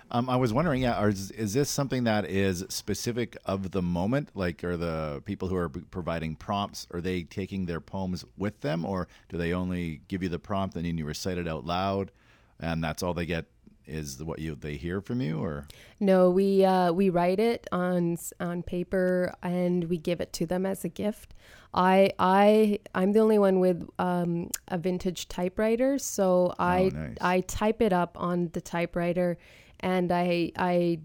Um, 0.09 0.29
I 0.29 0.37
was 0.37 0.53
wondering, 0.53 0.81
yeah, 0.83 0.93
are, 0.93 1.09
is 1.09 1.53
this 1.53 1.69
something 1.69 2.05
that 2.05 2.25
is 2.25 2.63
specific 2.69 3.35
of 3.45 3.71
the 3.71 3.81
moment? 3.81 4.29
Like, 4.35 4.63
are 4.63 4.77
the 4.77 5.21
people 5.25 5.49
who 5.49 5.55
are 5.57 5.69
providing 5.69 6.35
prompts 6.35 6.87
are 6.91 7.01
they 7.01 7.23
taking 7.23 7.65
their 7.65 7.81
poems 7.81 8.23
with 8.37 8.61
them, 8.61 8.85
or 8.85 9.07
do 9.29 9.37
they 9.37 9.53
only 9.53 10.01
give 10.07 10.23
you 10.23 10.29
the 10.29 10.39
prompt 10.39 10.75
and 10.75 10.85
then 10.85 10.97
you 10.97 11.05
recite 11.05 11.37
it 11.37 11.47
out 11.47 11.65
loud, 11.65 12.11
and 12.59 12.83
that's 12.83 13.03
all 13.03 13.13
they 13.13 13.25
get 13.25 13.45
is 13.85 14.21
what 14.21 14.39
you 14.39 14.53
they 14.53 14.75
hear 14.75 14.99
from 14.99 15.21
you, 15.21 15.41
or 15.41 15.65
No, 15.99 16.29
we 16.29 16.65
uh, 16.65 16.91
we 16.91 17.09
write 17.09 17.39
it 17.39 17.67
on 17.71 18.17
on 18.39 18.61
paper 18.63 19.33
and 19.41 19.85
we 19.85 19.97
give 19.97 20.19
it 20.19 20.33
to 20.33 20.45
them 20.45 20.65
as 20.65 20.83
a 20.83 20.89
gift. 20.89 21.33
I 21.73 22.11
I 22.19 22.79
I'm 22.93 23.13
the 23.13 23.19
only 23.19 23.39
one 23.39 23.59
with 23.61 23.87
um, 23.97 24.49
a 24.67 24.77
vintage 24.77 25.29
typewriter, 25.29 25.97
so 25.99 26.53
I 26.59 26.91
Oh, 26.93 26.97
nice. 26.97 27.17
I 27.21 27.39
type 27.41 27.81
it 27.81 27.93
up 27.93 28.17
on 28.19 28.49
the 28.51 28.59
typewriter, 28.61 29.37
and 29.79 30.11
I 30.11 30.51
I 30.57 30.99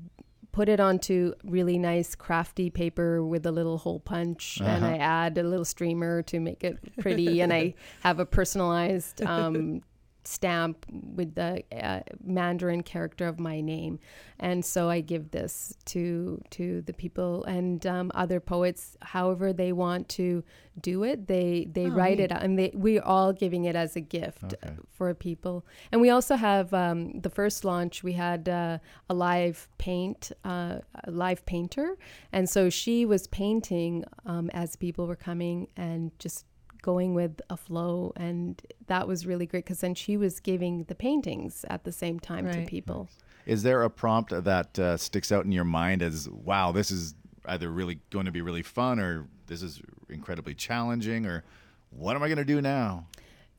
put 0.52 0.68
it 0.68 0.80
onto 0.80 1.32
really 1.44 1.78
nice 1.78 2.14
crafty 2.14 2.68
paper 2.70 3.24
with 3.24 3.46
a 3.46 3.52
little 3.52 3.78
hole 3.78 4.00
punch, 4.00 4.60
and 4.62 4.84
I 4.84 4.98
add 4.98 5.38
a 5.38 5.42
little 5.42 5.64
streamer 5.64 6.22
to 6.24 6.40
make 6.40 6.62
it 6.62 6.78
pretty, 6.98 7.40
and 7.40 7.52
I 7.52 7.74
have 8.02 8.18
a 8.18 8.26
personalized. 8.26 9.22
Um, 9.22 9.82
stamp 10.24 10.86
with 10.90 11.34
the 11.34 11.64
uh, 11.72 12.00
Mandarin 12.22 12.82
character 12.82 13.26
of 13.26 13.40
my 13.40 13.60
name, 13.60 13.98
and 14.38 14.64
so 14.64 14.88
I 14.88 15.00
give 15.00 15.30
this 15.30 15.74
to 15.86 16.42
to 16.50 16.82
the 16.82 16.92
people 16.92 17.44
and 17.44 17.84
um, 17.86 18.10
other 18.14 18.40
poets, 18.40 18.96
however 19.02 19.52
they 19.52 19.72
want 19.72 20.08
to 20.10 20.44
do 20.80 21.04
it. 21.04 21.26
They 21.26 21.66
they 21.70 21.86
write 21.86 22.20
it, 22.20 22.32
out, 22.32 22.42
and 22.42 22.58
they 22.58 22.70
we're 22.74 23.02
all 23.02 23.32
giving 23.32 23.64
it 23.64 23.76
as 23.76 23.96
a 23.96 24.00
gift 24.00 24.54
Okay. 24.54 24.74
for 24.90 25.12
people. 25.14 25.64
And 25.90 26.00
we 26.00 26.10
also 26.10 26.36
have 26.36 26.72
um, 26.72 27.20
the 27.20 27.30
first 27.30 27.64
launch. 27.64 28.02
We 28.02 28.12
had 28.12 28.48
uh, 28.48 28.78
a 29.08 29.14
live 29.14 29.68
paint, 29.78 30.32
uh, 30.44 30.78
a 31.04 31.10
live 31.10 31.44
painter, 31.46 31.96
and 32.32 32.48
so 32.48 32.70
she 32.70 33.04
was 33.04 33.26
painting 33.26 34.04
um, 34.24 34.50
as 34.54 34.76
people 34.76 35.06
were 35.06 35.16
coming 35.16 35.68
and 35.76 36.10
just 36.18 36.46
going 36.82 37.14
with 37.14 37.40
a 37.48 37.56
flow 37.56 38.12
and 38.16 38.60
that 38.86 39.06
was 39.08 39.26
really 39.26 39.46
great 39.46 39.64
because 39.64 39.80
then 39.80 39.94
she 39.94 40.16
was 40.16 40.40
giving 40.40 40.84
the 40.84 40.94
paintings 40.94 41.64
at 41.70 41.84
the 41.84 41.92
same 41.92 42.18
time 42.20 42.50
to 42.50 42.64
people 42.66 43.08
Is 43.46 43.62
there 43.62 43.82
a 43.82 43.90
prompt 43.90 44.30
that 44.44 44.78
uh, 44.78 44.96
sticks 44.96 45.32
out 45.32 45.44
in 45.44 45.52
your 45.52 45.64
mind 45.64 46.02
as, 46.02 46.28
wow, 46.28 46.72
this 46.72 46.90
is 46.90 47.14
either 47.46 47.70
really 47.70 47.98
going 48.10 48.26
to 48.26 48.32
be 48.32 48.40
really 48.40 48.62
fun 48.62 48.98
or 49.00 49.26
this 49.46 49.62
is 49.62 49.80
incredibly 50.08 50.54
challenging 50.54 51.26
or 51.26 51.44
what 51.90 52.16
am 52.16 52.22
I 52.22 52.28
going 52.28 52.38
to 52.38 52.44
do 52.44 52.60
now? 52.60 53.06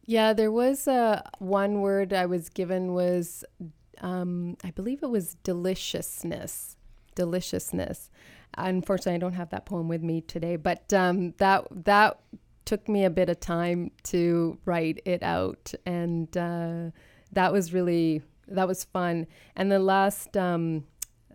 Yeah, 0.05 0.33
there 0.33 0.51
was 0.51 0.87
uh, 0.87 1.21
one 1.39 1.81
word 1.81 2.13
I 2.13 2.25
was 2.25 2.49
given 2.49 2.93
was, 2.93 3.45
um, 4.01 4.57
I 4.63 4.71
believe 4.71 5.01
it 5.03 5.09
was 5.09 5.35
deliciousness. 5.43 6.75
Deliciousness. 7.15 8.09
Unfortunately, 8.57 9.15
I 9.15 9.17
don't 9.17 9.33
have 9.33 9.49
that 9.51 9.65
poem 9.65 9.87
with 9.87 10.01
me 10.01 10.21
today, 10.21 10.57
but 10.57 10.91
um, 10.93 11.33
that 11.37 11.67
that 11.71 12.19
took 12.65 12.87
me 12.87 13.03
a 13.05 13.09
bit 13.09 13.29
of 13.29 13.39
time 13.39 13.91
to 14.03 14.57
write 14.65 15.01
it 15.05 15.21
out, 15.23 15.73
and 15.85 16.35
uh, 16.37 16.91
that 17.31 17.51
was 17.51 17.73
really 17.73 18.21
that 18.47 18.67
was 18.67 18.83
fun. 18.83 19.27
And 19.55 19.71
the 19.71 19.79
last 19.79 20.35
um, 20.37 20.85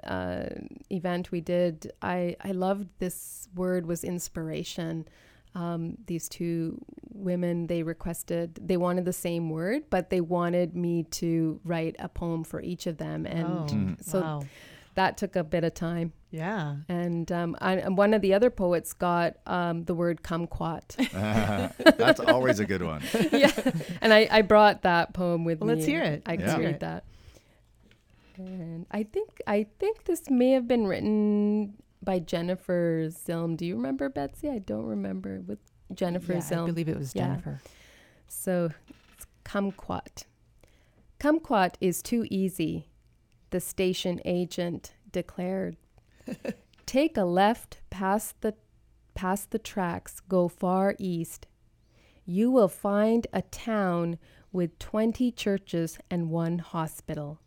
uh, 0.04 0.46
event 0.90 1.30
we 1.30 1.40
did, 1.40 1.92
I 2.02 2.36
I 2.42 2.52
loved 2.52 2.88
this 2.98 3.48
word 3.54 3.86
was 3.86 4.04
inspiration. 4.04 5.06
Um, 5.54 5.96
these 6.06 6.28
two 6.28 6.78
women 7.12 7.66
they 7.66 7.82
requested 7.82 8.54
they 8.62 8.76
wanted 8.76 9.04
the 9.04 9.12
same 9.12 9.50
word, 9.50 9.84
but 9.90 10.10
they 10.10 10.20
wanted 10.20 10.76
me 10.76 11.02
to 11.04 11.60
write 11.64 11.96
a 11.98 12.08
poem 12.08 12.44
for 12.44 12.60
each 12.62 12.86
of 12.86 12.98
them, 12.98 13.26
and 13.26 13.44
Oh, 13.70 13.74
Mhm. 13.74 14.04
so 14.04 14.20
wow. 14.20 14.42
That 14.98 15.16
took 15.16 15.36
a 15.36 15.44
bit 15.44 15.62
of 15.62 15.74
time. 15.74 16.12
Yeah. 16.32 16.78
And 16.88 17.30
um, 17.30 17.56
I, 17.60 17.76
one 17.88 18.14
of 18.14 18.20
the 18.20 18.34
other 18.34 18.50
poets 18.50 18.92
got 18.92 19.36
um, 19.46 19.84
the 19.84 19.94
word 19.94 20.24
kumquat. 20.24 20.96
That's 21.96 22.18
always 22.18 22.58
a 22.58 22.66
good 22.66 22.82
one. 22.82 23.00
yeah. 23.32 23.52
And 24.00 24.12
I, 24.12 24.26
I 24.28 24.42
brought 24.42 24.82
that 24.82 25.14
poem 25.14 25.44
with 25.44 25.60
Well, 25.60 25.68
me. 25.68 25.76
let's 25.76 25.86
hear 25.86 26.02
it. 26.02 26.24
I 26.26 26.36
can 26.36 26.48
hear 26.48 26.70
read 26.70 26.80
that. 26.80 27.04
And 28.38 28.86
I 28.90 29.04
think 29.04 29.40
I 29.46 29.66
think 29.78 30.04
this 30.04 30.28
may 30.28 30.50
have 30.50 30.66
been 30.66 30.88
written 30.88 31.74
by 32.02 32.18
Jennifer 32.18 33.06
Zilm. 33.08 33.56
Do 33.56 33.64
you 33.64 33.76
remember 33.76 34.08
Betsy? 34.08 34.50
I 34.50 34.58
don't 34.58 34.86
remember 34.86 35.42
with 35.46 35.60
Jennifer 35.94 36.32
Yeah, 36.32 36.62
I 36.62 36.66
believe 36.66 36.88
it 36.88 36.98
was 36.98 37.12
Jennifer. 37.12 37.60
So 38.26 38.70
it's 39.16 39.26
kumquat. 39.44 40.24
Kumquat 41.20 41.74
is 41.80 42.02
too 42.02 42.26
easy, 42.30 42.88
the 43.50 43.60
station 43.60 44.20
agent 44.24 44.94
declared. 45.10 45.76
Take 46.86 47.16
a 47.16 47.24
left 47.24 47.80
past 47.90 48.40
the 48.40 48.54
past 49.14 49.50
the 49.50 49.58
tracks, 49.58 50.20
go 50.20 50.46
far 50.46 50.94
east. 50.98 51.46
You 52.24 52.50
will 52.50 52.68
find 52.68 53.26
a 53.32 53.42
town 53.42 54.18
with 54.52 54.78
20 54.78 55.32
churches 55.32 55.98
and 56.10 56.30
one 56.30 56.58
hospital. 56.58 57.40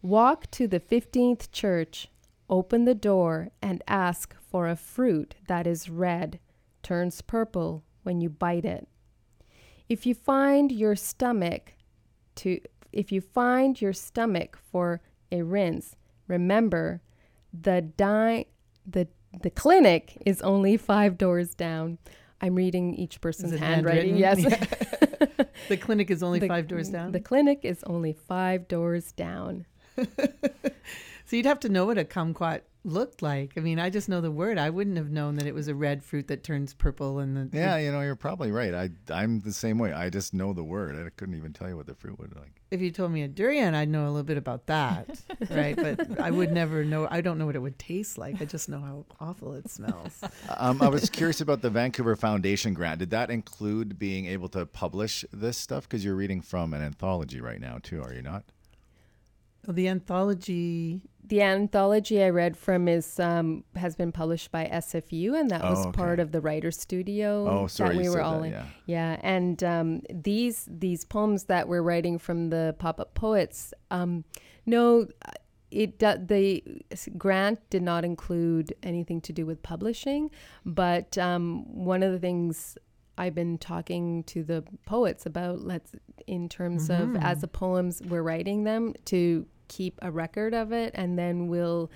Walk 0.00 0.50
to 0.52 0.66
the 0.66 0.80
15th 0.80 1.52
church, 1.52 2.08
open 2.48 2.84
the 2.84 2.94
door, 2.94 3.50
and 3.60 3.82
ask 3.86 4.34
for 4.50 4.66
a 4.66 4.76
fruit 4.76 5.34
that 5.46 5.66
is 5.66 5.90
red, 5.90 6.40
turns 6.82 7.20
purple 7.20 7.84
when 8.02 8.20
you 8.20 8.30
bite 8.30 8.64
it. 8.64 8.88
If 9.88 10.06
you 10.06 10.14
find 10.14 10.72
your 10.72 10.96
stomach 10.96 11.74
to 12.36 12.60
if 12.92 13.10
you 13.12 13.20
find 13.20 13.80
your 13.80 13.92
stomach 13.92 14.58
for 14.70 15.00
a 15.30 15.42
rinse, 15.42 15.96
remember 16.28 17.00
the 17.52 17.80
di- 17.82 18.46
the 18.86 19.08
the 19.42 19.50
clinic 19.50 20.20
is 20.26 20.42
only 20.42 20.76
5 20.76 21.16
doors 21.16 21.54
down. 21.54 21.98
I'm 22.40 22.54
reading 22.54 22.94
each 22.94 23.20
person's 23.20 23.52
it 23.52 23.60
handwriting. 23.60 24.16
Yes. 24.16 24.44
The 25.68 25.76
clinic 25.76 26.10
is 26.10 26.22
only 26.24 26.40
The- 26.40 26.48
five 26.48 26.66
doors 26.66 26.88
down. 26.88 27.12
The 27.12 27.20
clinic 27.20 27.60
is 27.62 27.84
only 27.84 28.12
5 28.12 28.66
doors 28.68 29.12
down. 29.12 29.64
So 31.24 31.36
you'd 31.36 31.46
have 31.46 31.60
to 31.60 31.68
know 31.70 31.86
what 31.86 31.96
a 31.98 32.04
kumquat 32.04 32.60
looked 32.84 33.22
like. 33.22 33.52
I 33.56 33.60
mean, 33.60 33.78
I 33.78 33.90
just 33.90 34.08
know 34.08 34.20
the 34.20 34.30
word. 34.30 34.58
I 34.58 34.70
wouldn't 34.70 34.96
have 34.96 35.10
known 35.10 35.36
that 35.36 35.46
it 35.46 35.54
was 35.54 35.68
a 35.68 35.74
red 35.74 36.02
fruit 36.02 36.28
that 36.28 36.42
turns 36.42 36.74
purple 36.74 37.18
and 37.18 37.36
the 37.36 37.56
Yeah, 37.56 37.76
you 37.76 37.92
know, 37.92 38.00
you're 38.00 38.16
probably 38.16 38.50
right. 38.50 38.74
I 38.74 38.90
I'm 39.10 39.40
the 39.40 39.52
same 39.52 39.78
way. 39.78 39.92
I 39.92 40.10
just 40.10 40.34
know 40.34 40.52
the 40.52 40.64
word. 40.64 40.96
I 40.96 41.10
couldn't 41.16 41.36
even 41.36 41.52
tell 41.52 41.68
you 41.68 41.76
what 41.76 41.86
the 41.86 41.94
fruit 41.94 42.18
would 42.18 42.34
like. 42.34 42.60
If 42.70 42.80
you 42.80 42.90
told 42.90 43.12
me 43.12 43.22
a 43.22 43.28
durian, 43.28 43.74
I'd 43.74 43.88
know 43.88 44.04
a 44.04 44.08
little 44.08 44.22
bit 44.22 44.38
about 44.38 44.66
that, 44.66 45.20
right? 45.50 45.76
But 45.76 46.20
I 46.20 46.30
would 46.30 46.52
never 46.52 46.84
know. 46.84 47.06
I 47.10 47.20
don't 47.20 47.38
know 47.38 47.46
what 47.46 47.56
it 47.56 47.60
would 47.60 47.78
taste 47.78 48.18
like. 48.18 48.40
I 48.40 48.46
just 48.46 48.68
know 48.68 48.80
how 48.80 49.04
awful 49.20 49.54
it 49.54 49.68
smells. 49.70 50.22
Um, 50.58 50.82
I 50.82 50.88
was 50.88 51.08
curious 51.08 51.40
about 51.40 51.62
the 51.62 51.70
Vancouver 51.70 52.14
Foundation 52.14 52.74
grant. 52.74 52.98
Did 52.98 53.10
that 53.10 53.30
include 53.30 53.98
being 53.98 54.26
able 54.26 54.48
to 54.50 54.66
publish 54.66 55.24
this 55.32 55.56
stuff? 55.56 55.84
Because 55.84 56.04
you're 56.04 56.14
reading 56.14 56.40
from 56.40 56.74
an 56.74 56.82
anthology 56.82 57.40
right 57.40 57.60
now, 57.60 57.78
too, 57.82 58.02
are 58.02 58.12
you 58.12 58.22
not? 58.22 58.44
Well, 59.66 59.74
the 59.74 59.88
anthology. 59.88 61.02
The 61.24 61.40
anthology 61.42 62.22
I 62.22 62.28
read 62.30 62.56
from 62.56 62.88
is 62.88 63.18
um, 63.20 63.64
has 63.76 63.94
been 63.96 64.12
published 64.12 64.50
by 64.50 64.68
SFU, 64.70 65.38
and 65.38 65.50
that 65.50 65.62
was 65.62 65.78
Oh, 65.78 65.88
okay. 65.88 65.96
part 65.96 66.20
of 66.20 66.32
the 66.32 66.40
writer 66.40 66.70
studio. 66.70 67.48
Oh, 67.48 67.66
sorry, 67.68 67.94
that 67.96 68.02
we 68.02 68.08
were 68.10 68.20
all 68.20 68.40
that, 68.40 68.46
in. 68.46 68.52
yeah. 68.52 68.64
yeah. 68.86 69.20
And 69.22 69.62
um, 69.64 70.02
these 70.12 70.66
these 70.68 71.04
poems 71.04 71.44
that 71.44 71.68
we're 71.68 71.80
writing 71.82 72.18
from 72.18 72.50
the 72.50 72.74
pop 72.78 72.98
up 73.00 73.14
poets, 73.14 73.72
um, 73.90 74.24
no, 74.66 75.06
it 75.70 76.00
the 76.00 76.62
grant 77.16 77.60
did 77.70 77.82
not 77.82 78.04
include 78.04 78.74
anything 78.82 79.20
to 79.22 79.32
do 79.32 79.46
with 79.46 79.62
publishing, 79.62 80.30
but 80.66 81.16
um, 81.18 81.64
one 81.72 82.02
of 82.02 82.12
the 82.12 82.18
things. 82.18 82.76
I've 83.18 83.34
been 83.34 83.58
talking 83.58 84.24
to 84.24 84.42
the 84.42 84.64
poets 84.86 85.26
about 85.26 85.60
let's 85.60 85.92
in 86.26 86.48
terms 86.48 86.88
of 86.88 87.10
Mhm. 87.10 87.22
as 87.22 87.42
the 87.42 87.46
poems 87.46 88.00
we're 88.08 88.22
writing 88.22 88.64
them 88.64 88.94
to 89.04 89.46
keep 89.76 89.94
a 90.02 90.10
record 90.10 90.52
of 90.54 90.72
it 90.72 90.90
and 90.94 91.18
then 91.18 91.48
we'll 91.48 91.90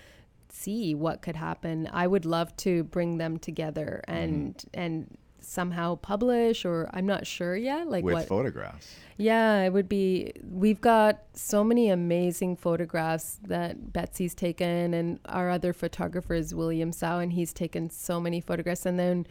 see 0.49 0.95
what 0.95 1.17
could 1.23 1.37
happen. 1.37 1.89
I 1.93 2.07
would 2.07 2.25
love 2.25 2.57
to 2.59 2.85
bring 2.85 3.19
them 3.19 3.39
together 3.39 4.03
and 4.09 4.55
and 4.73 5.17
somehow 5.41 5.95
publish 5.97 6.65
or 6.65 6.91
I'm 6.93 7.07
not 7.07 7.25
sure 7.27 7.55
yet 7.57 7.89
like 7.89 8.05
With 8.05 8.15
what 8.15 8.27
photographs. 8.27 8.87
yeah, 9.17 9.63
it 9.63 9.73
would 9.73 9.89
be. 9.89 10.33
We've 10.51 10.81
got 10.81 11.23
so 11.35 11.63
many 11.63 11.89
amazing 11.91 12.57
photographs 12.57 13.39
that 13.47 13.93
Betsy's 13.93 14.35
taken, 14.35 14.93
and 14.93 15.21
our 15.27 15.49
other 15.51 15.73
photographer 15.73 16.35
is 16.35 16.55
William 16.55 16.91
Sow, 16.91 17.19
and 17.21 17.33
he's 17.33 17.53
taken 17.53 17.91
so 17.91 18.21
many 18.21 18.41
photographs. 18.41 18.87
And 18.87 18.99
then, 18.99 19.27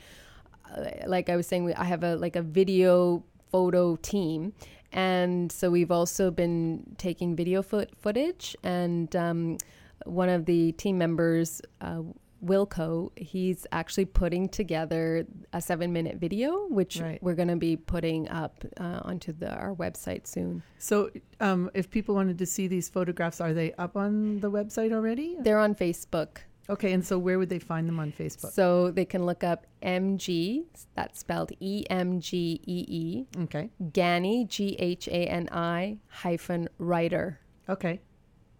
uh, 0.74 0.86
like 1.06 1.30
I 1.30 1.36
was 1.36 1.48
saying, 1.48 1.66
we, 1.66 1.74
I 1.74 1.84
have 1.84 2.04
a 2.04 2.16
like 2.16 2.36
a 2.38 2.42
video 2.42 3.24
photo 3.50 3.96
team, 3.98 4.54
and 4.92 5.52
so 5.52 5.70
we've 5.70 5.92
also 5.92 6.32
been 6.32 6.96
taking 6.98 7.36
video 7.36 7.62
foot 7.62 7.90
footage. 7.98 8.56
And 8.64 9.14
um, 9.16 9.58
one 10.06 10.30
of 10.30 10.46
the 10.46 10.72
team 10.74 10.98
members. 10.98 11.62
Uh, 11.82 12.02
Wilco, 12.44 13.10
he's 13.16 13.66
actually 13.72 14.06
putting 14.06 14.48
together 14.50 15.26
a 15.54 15.60
seven 15.62 15.92
minute 15.92 16.18
video, 16.18 16.68
which 16.68 17.00
Right. 17.02 17.18
we're 17.24 17.34
going 17.34 17.48
to 17.48 17.56
be 17.56 17.76
putting 17.76 18.30
up 18.30 18.64
uh, 18.78 19.00
onto 19.04 19.32
the, 19.34 19.52
our 19.52 19.74
website 19.74 20.28
soon. 20.28 20.62
So, 20.78 21.10
um, 21.40 21.72
if 21.74 21.90
people 21.90 22.14
wanted 22.14 22.38
to 22.38 22.46
see 22.46 22.68
these 22.68 22.88
photographs, 22.88 23.42
are 23.42 23.54
they 23.54 23.74
up 23.74 23.96
on 23.98 24.42
the 24.42 24.52
website 24.52 24.92
already? 24.92 25.38
They're 25.40 25.58
on 25.58 25.74
Facebook. 25.74 26.40
Okay, 26.70 26.94
and 26.94 27.06
so 27.06 27.20
where 27.20 27.38
would 27.38 27.50
they 27.50 27.60
find 27.60 27.88
them 27.88 28.00
on 28.00 28.12
Facebook? 28.12 28.52
So 28.52 28.92
they 28.92 29.06
can 29.06 29.26
look 29.26 29.44
up 29.44 29.68
MG, 29.84 30.66
that's 30.96 31.20
spelled 31.20 31.52
E 31.60 31.86
M 31.90 32.20
G 32.20 32.60
E 32.66 32.86
E. 32.88 33.26
Okay. 33.44 33.70
Gani, 33.94 34.46
G 34.46 34.76
H 34.80 35.08
A 35.08 35.28
N 35.28 35.48
I 35.52 36.00
hyphen 36.08 36.68
writer. 36.80 37.40
Okay. 37.70 38.02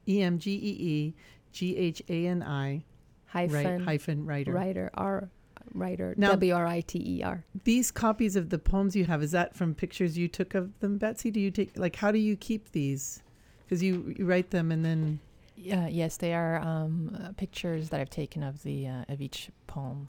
E 0.08 0.22
M 0.22 0.38
G 0.38 0.52
E 0.52 0.58
E 0.58 1.16
G 1.52 1.76
H 1.78 2.04
A 2.10 2.28
N 2.28 2.44
I 2.44 2.84
Hyphen, 3.36 3.84
hyphen 3.84 4.26
writer. 4.26 4.54
Writer, 4.54 4.90
R, 4.94 5.30
writer, 5.74 6.16
W 6.18 6.54
R 6.54 6.66
I 6.66 6.80
T 6.82 7.04
E 7.06 7.24
R. 7.24 7.44
These 7.66 7.92
copies 7.92 8.38
of 8.38 8.50
the 8.50 8.58
poems 8.58 8.96
you 8.96 9.04
have, 9.06 9.22
is 9.22 9.32
that 9.32 9.56
from 9.56 9.76
pictures 9.76 10.18
you 10.18 10.30
took 10.30 10.56
of 10.56 10.80
them, 10.80 10.98
Betsy? 10.98 11.32
Do 11.32 11.42
you 11.42 11.52
take, 11.52 11.78
like, 11.78 11.98
how 11.98 12.12
do 12.12 12.18
you 12.18 12.38
keep 12.38 12.72
these? 12.72 13.22
Because 13.66 13.84
you, 13.84 14.14
you 14.18 14.26
write 14.26 14.52
them 14.52 14.72
and 14.72 14.86
then. 14.86 15.20
Yeah, 15.66 15.88
yes, 15.88 16.18
they 16.18 16.34
are 16.34 16.58
um, 16.60 17.18
uh, 17.22 17.32
pictures 17.34 17.90
that 17.90 18.00
I've 18.00 18.10
taken 18.10 18.44
of 18.44 18.64
the 18.64 18.88
uh, 18.88 19.06
of 19.10 19.22
each 19.22 19.50
poem. 19.68 20.08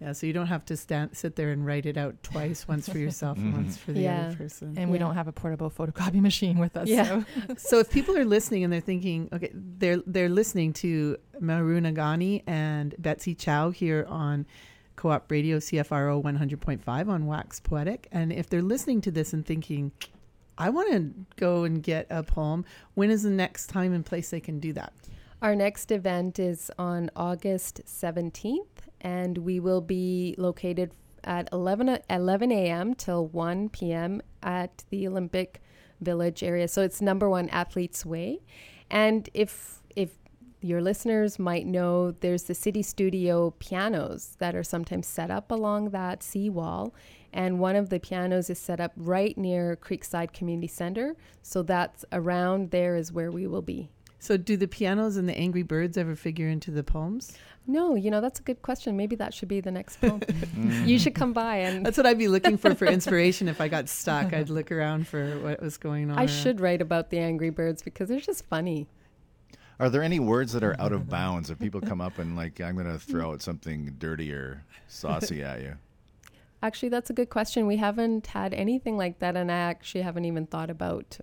Yeah, 0.00 0.12
so 0.12 0.26
you 0.26 0.34
don't 0.34 0.48
have 0.48 0.62
to 0.66 0.76
stand, 0.76 1.16
sit 1.16 1.36
there 1.36 1.50
and 1.52 1.64
write 1.64 1.86
it 1.86 1.96
out 1.96 2.22
twice, 2.22 2.68
once 2.68 2.86
for 2.86 2.98
yourself 2.98 3.38
and 3.38 3.52
once 3.60 3.78
for 3.78 3.92
the 3.92 4.00
Yeah. 4.02 4.26
other 4.26 4.36
person. 4.36 4.74
And 4.76 4.90
we 4.90 4.98
Yeah. 4.98 5.04
don't 5.06 5.14
have 5.14 5.26
a 5.26 5.32
portable 5.32 5.70
photocopy 5.70 6.20
machine 6.30 6.58
with 6.58 6.76
us. 6.76 6.86
Yeah. 6.86 7.04
So. 7.04 7.24
so 7.56 7.78
if 7.78 7.90
people 7.90 8.14
are 8.18 8.26
listening 8.26 8.62
and 8.62 8.70
they're 8.70 8.80
thinking, 8.82 9.30
okay, 9.32 9.50
they're 9.54 10.02
they're 10.06 10.28
listening 10.28 10.74
to 10.84 11.16
Maruna 11.40 11.94
Ghani 11.96 12.42
and 12.46 12.94
Betsy 12.98 13.34
Chow 13.34 13.70
here 13.70 14.04
on 14.08 14.44
Co-op 14.96 15.30
Radio 15.30 15.58
CFRO 15.58 16.22
100.5 16.22 17.08
on 17.08 17.26
Wax 17.26 17.60
Poetic, 17.60 18.06
and 18.12 18.32
if 18.32 18.48
they're 18.50 18.62
listening 18.62 19.00
to 19.02 19.10
this 19.10 19.32
and 19.32 19.44
thinking, 19.46 19.92
I 20.58 20.70
want 20.70 20.90
to 20.92 21.12
go 21.36 21.64
and 21.64 21.82
get 21.82 22.06
a 22.10 22.22
poem, 22.22 22.64
when 22.94 23.10
is 23.10 23.22
the 23.22 23.30
next 23.30 23.66
time 23.66 23.92
and 23.92 24.04
place 24.04 24.30
they 24.30 24.40
can 24.40 24.58
do 24.58 24.72
that? 24.72 24.92
Our 25.42 25.54
next 25.54 25.90
event 25.90 26.38
is 26.38 26.70
on 26.78 27.10
August 27.14 27.82
17th, 27.84 28.64
and 29.02 29.38
we 29.38 29.60
will 29.60 29.82
be 29.82 30.34
located 30.38 30.92
at 31.24 31.48
11, 31.52 31.98
11 32.08 32.52
a.m. 32.52 32.94
till 32.94 33.26
1 33.26 33.68
p.m. 33.68 34.22
at 34.42 34.84
the 34.90 35.06
Olympic 35.06 35.60
Village 36.00 36.42
area. 36.42 36.68
So 36.68 36.82
it's 36.82 37.00
number 37.00 37.28
one 37.28 37.48
Athletes 37.50 38.04
Way. 38.06 38.40
And 38.90 39.28
if 39.34 39.80
if 39.94 40.10
your 40.60 40.80
listeners 40.82 41.38
might 41.38 41.66
know, 41.66 42.10
there's 42.10 42.44
the 42.44 42.54
city 42.54 42.82
studio 42.82 43.50
pianos 43.58 44.36
that 44.38 44.54
are 44.54 44.62
sometimes 44.62 45.06
set 45.06 45.30
up 45.30 45.50
along 45.50 45.90
that 45.90 46.22
seawall. 46.22 46.94
And 47.32 47.58
one 47.58 47.76
of 47.76 47.90
the 47.90 48.00
pianos 48.00 48.50
is 48.50 48.58
set 48.58 48.80
up 48.80 48.92
right 48.96 49.36
near 49.36 49.76
Creekside 49.76 50.32
Community 50.32 50.68
Center. 50.68 51.16
So 51.42 51.62
that's 51.62 52.04
around 52.12 52.70
there 52.70 52.96
is 52.96 53.12
where 53.12 53.30
we 53.30 53.46
will 53.46 53.62
be. 53.62 53.90
So, 54.18 54.36
do 54.36 54.56
the 54.56 54.66
pianos 54.66 55.16
and 55.16 55.28
the 55.28 55.36
Angry 55.36 55.62
Birds 55.62 55.96
ever 55.96 56.16
figure 56.16 56.48
into 56.48 56.70
the 56.70 56.82
poems? 56.82 57.36
No, 57.66 57.94
you 57.94 58.10
know, 58.10 58.20
that's 58.20 58.40
a 58.40 58.42
good 58.42 58.62
question. 58.62 58.96
Maybe 58.96 59.14
that 59.16 59.34
should 59.34 59.48
be 59.48 59.60
the 59.60 59.70
next 59.70 59.96
poem. 60.00 60.20
you 60.84 60.98
should 60.98 61.14
come 61.14 61.32
by 61.32 61.56
and 61.58 61.84
That's 61.84 61.96
what 61.96 62.06
I'd 62.06 62.18
be 62.18 62.26
looking 62.28 62.56
for 62.56 62.74
for 62.74 62.86
inspiration 62.98 63.46
if 63.46 63.60
I 63.60 63.68
got 63.68 63.88
stuck. 63.88 64.32
I'd 64.32 64.48
look 64.48 64.72
around 64.72 65.06
for 65.06 65.38
what 65.40 65.60
was 65.60 65.76
going 65.76 66.10
on. 66.10 66.16
I 66.18 66.22
around. 66.22 66.28
should 66.28 66.60
write 66.60 66.80
about 66.80 67.10
the 67.10 67.18
Angry 67.18 67.50
Birds 67.50 67.82
because 67.82 68.08
they're 68.08 68.18
just 68.18 68.46
funny. 68.46 68.88
Are 69.78 69.90
there 69.90 70.02
any 70.02 70.18
words 70.18 70.52
that 70.54 70.64
are 70.64 70.74
out 70.80 70.92
of 70.92 71.08
bounds 71.08 71.50
if 71.50 71.58
people 71.58 71.82
come 71.82 72.00
up 72.00 72.18
and 72.18 72.34
like 72.34 72.60
I'm 72.60 72.74
going 72.74 72.90
to 72.90 72.98
throw 72.98 73.32
out 73.32 73.42
something 73.42 73.94
dirty 73.98 74.32
or 74.32 74.64
saucy 74.88 75.42
at 75.42 75.60
you? 75.60 75.74
Actually, 76.66 76.88
that's 76.88 77.10
a 77.10 77.12
good 77.12 77.30
question. 77.30 77.68
We 77.68 77.76
haven't 77.76 78.26
had 78.26 78.52
anything 78.52 78.96
like 78.96 79.20
that, 79.20 79.36
and 79.36 79.52
I 79.52 79.56
actually 79.56 80.02
haven't 80.02 80.24
even 80.24 80.46
thought 80.46 80.68
about 80.68 81.16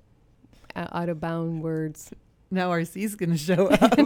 uh, 0.73 0.87
out 0.93 1.09
of 1.09 1.19
bound 1.19 1.61
words. 1.61 2.11
Now 2.49 2.69
RC's 2.69 3.15
going 3.15 3.31
to 3.31 3.37
show 3.37 3.67
up. 3.81 3.97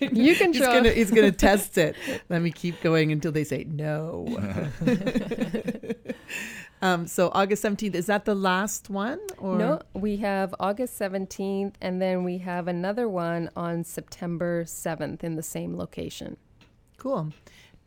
You 0.00 0.34
can 0.34 0.52
he's 0.52 0.58
show 0.58 0.66
Gonna, 0.66 0.88
up. 0.88 0.94
he's 0.96 1.12
going 1.12 1.30
to 1.30 1.36
test 1.36 1.78
it. 1.78 1.94
Let 2.28 2.42
me 2.42 2.50
keep 2.50 2.80
going 2.80 3.12
until 3.12 3.30
they 3.30 3.44
say 3.44 3.62
no. 3.62 4.26
um, 6.82 7.06
so 7.06 7.30
August 7.32 7.62
17th, 7.62 7.94
is 7.94 8.06
that 8.06 8.24
the 8.24 8.34
last 8.34 8.90
one? 8.90 9.20
Or? 9.38 9.56
No, 9.56 9.80
we 9.94 10.16
have 10.16 10.52
August 10.58 10.98
17th, 10.98 11.74
and 11.80 12.02
then 12.02 12.24
we 12.24 12.38
have 12.38 12.66
another 12.66 13.08
one 13.08 13.50
on 13.54 13.84
September 13.84 14.64
7th 14.64 15.22
in 15.22 15.36
the 15.36 15.44
same 15.44 15.76
location. 15.76 16.38
Cool. 16.96 17.32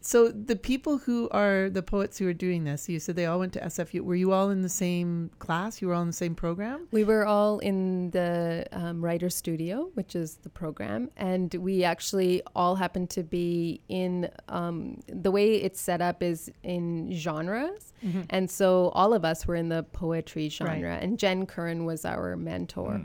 So 0.01 0.29
the 0.29 0.55
people 0.55 0.97
who 0.99 1.27
are 1.31 1.69
the 1.69 1.83
poets 1.83 2.17
who 2.17 2.27
are 2.27 2.33
doing 2.33 2.63
this, 2.63 2.87
you 2.87 2.99
said 3.01 3.17
they 3.17 3.25
all 3.25 3.39
went 3.39 3.51
to 3.53 3.59
SFU. 3.61 3.99
Were 4.01 4.15
you 4.15 4.31
all 4.31 4.49
in 4.49 4.61
the 4.61 4.69
same 4.69 5.29
class? 5.39 5.81
You 5.81 5.89
were 5.89 5.93
all 5.93 6.01
in 6.03 6.07
the 6.07 6.13
same 6.13 6.35
program? 6.35 6.87
We 6.91 7.03
were 7.03 7.25
all 7.25 7.59
in 7.59 8.11
the 8.11 8.65
um, 8.71 9.03
writer 9.03 9.29
studio, 9.29 9.89
which 9.95 10.15
is 10.15 10.35
the 10.37 10.49
program, 10.49 11.11
and 11.17 11.53
we 11.55 11.83
actually 11.83 12.41
all 12.55 12.75
happened 12.75 13.09
to 13.11 13.23
be 13.23 13.81
in 13.89 14.29
um, 14.47 15.01
the 15.07 15.31
way 15.31 15.55
it's 15.55 15.81
set 15.81 16.01
up 16.01 16.23
is 16.23 16.49
in 16.63 17.11
genres, 17.13 17.91
Mhm. 18.05 18.25
and 18.29 18.49
so 18.49 18.89
all 18.95 19.13
of 19.13 19.25
us 19.25 19.45
were 19.47 19.55
in 19.55 19.67
the 19.67 19.83
poetry 19.83 20.47
genre, 20.47 20.91
Right. 20.91 21.03
and 21.03 21.19
Jen 21.19 21.45
Currin 21.45 21.83
was 21.85 22.05
our 22.05 22.37
mentor. 22.37 23.01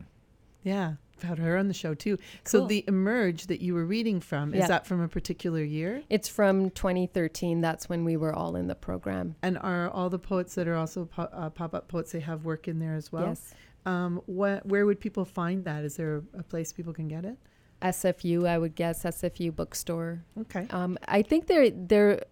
Yeah, 0.62 0.86
I've 0.92 1.03
had 1.22 1.38
her 1.38 1.56
on 1.56 1.68
the 1.68 1.74
show 1.74 1.94
too. 1.94 2.18
So 2.44 2.66
the 2.66 2.84
Emerge 2.88 3.46
that 3.46 3.60
you 3.60 3.74
were 3.74 3.84
reading 3.84 4.20
from, 4.20 4.54
is 4.54 4.68
that 4.68 4.86
from 4.86 5.00
a 5.00 5.08
particular 5.08 5.62
year? 5.62 6.02
It's 6.10 6.28
from 6.28 6.70
2013. 6.70 7.60
That's 7.60 7.88
when 7.88 8.04
we 8.04 8.16
were 8.16 8.34
all 8.34 8.56
in 8.56 8.66
the 8.66 8.74
program. 8.74 9.36
And 9.42 9.58
are 9.58 9.88
all 9.90 10.10
the 10.10 10.18
poets 10.18 10.54
that 10.54 10.68
are 10.68 10.76
also 10.76 11.06
po- 11.06 11.28
uh, 11.32 11.50
pop-up 11.50 11.88
poets, 11.88 12.12
they 12.12 12.20
have 12.20 12.44
work 12.44 12.68
in 12.68 12.78
there 12.78 12.94
as 12.94 13.12
well? 13.12 13.28
Yes. 13.28 13.54
Um, 13.86 14.22
what, 14.26 14.64
where 14.66 14.86
would 14.86 15.00
people 15.00 15.24
find 15.24 15.64
that? 15.64 15.84
Is 15.84 15.96
there 15.96 16.22
a 16.38 16.42
place 16.42 16.72
people 16.72 16.92
can 16.92 17.08
get 17.08 17.24
it? 17.24 17.36
SFU, 17.82 18.46
I 18.46 18.58
would 18.58 18.74
guess 18.74 19.04
SFU 19.04 19.54
bookstore. 19.54 20.24
Okay. 20.40 20.66
Um, 20.70 20.96
I 21.06 21.22
think 21.22 21.46
there 21.46 21.68
there 21.70 22.22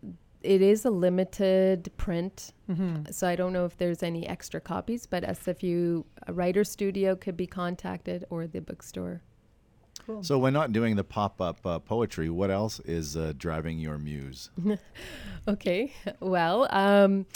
it 0.45 0.61
is 0.63 0.85
a 0.85 0.91
limited 0.91 1.91
print, 1.97 2.53
Mhm. 2.69 3.13
so 3.13 3.27
I 3.27 3.37
don't 3.37 3.53
know 3.53 3.65
if 3.65 3.77
there's 3.77 4.03
any 4.03 4.27
extra 4.27 4.61
copies. 4.61 5.07
But 5.07 5.25
SFU 5.25 6.05
Writer 6.29 6.65
Studio 6.65 7.15
could 7.17 7.37
be 7.37 7.47
contacted 7.47 8.25
or 8.31 8.47
the 8.47 8.61
bookstore. 8.61 9.23
Cool. 10.07 10.23
So 10.25 10.39
when 10.39 10.53
not 10.53 10.73
doing 10.73 10.97
the 10.97 11.05
pop-up 11.05 11.65
uh, 11.65 11.79
poetry, 11.79 12.29
what 12.29 12.51
else 12.51 12.81
is 12.81 13.17
uh, 13.17 13.33
driving 13.37 13.79
your 13.79 13.99
muse? 13.99 14.51
okay. 15.49 15.93
Well, 16.21 16.67
um, 16.75 17.27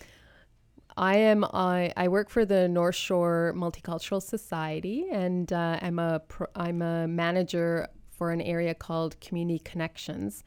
I 0.97 1.17
am 1.19 1.45
I, 1.45 1.93
I 1.97 2.09
work 2.09 2.29
for 2.31 2.45
the 2.45 2.67
North 2.69 2.95
Shore 2.97 3.53
Multicultural 3.55 4.23
Society, 4.23 5.07
and 5.13 5.53
uh, 5.53 5.79
I'm 5.83 5.99
a 5.99 6.21
pro, 6.21 6.47
I'm 6.57 6.83
a 6.83 7.07
manager 7.07 7.87
for 8.09 8.31
an 8.31 8.41
area 8.41 8.75
called 8.75 9.21
Community 9.21 9.59
Connections. 9.61 10.43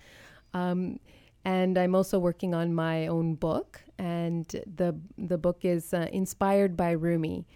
Um, 0.54 1.00
and 1.46 1.78
I'm 1.78 1.96
also 1.96 2.20
working 2.20 2.54
on 2.54 2.74
my 2.74 3.08
own 3.08 3.36
book, 3.36 3.82
and 3.98 4.48
the 4.48 4.96
the 5.18 5.38
book 5.38 5.64
is 5.64 5.94
uh, 5.94 6.08
inspired 6.12 6.76
by 6.76 6.92
Rumi. 6.92 7.48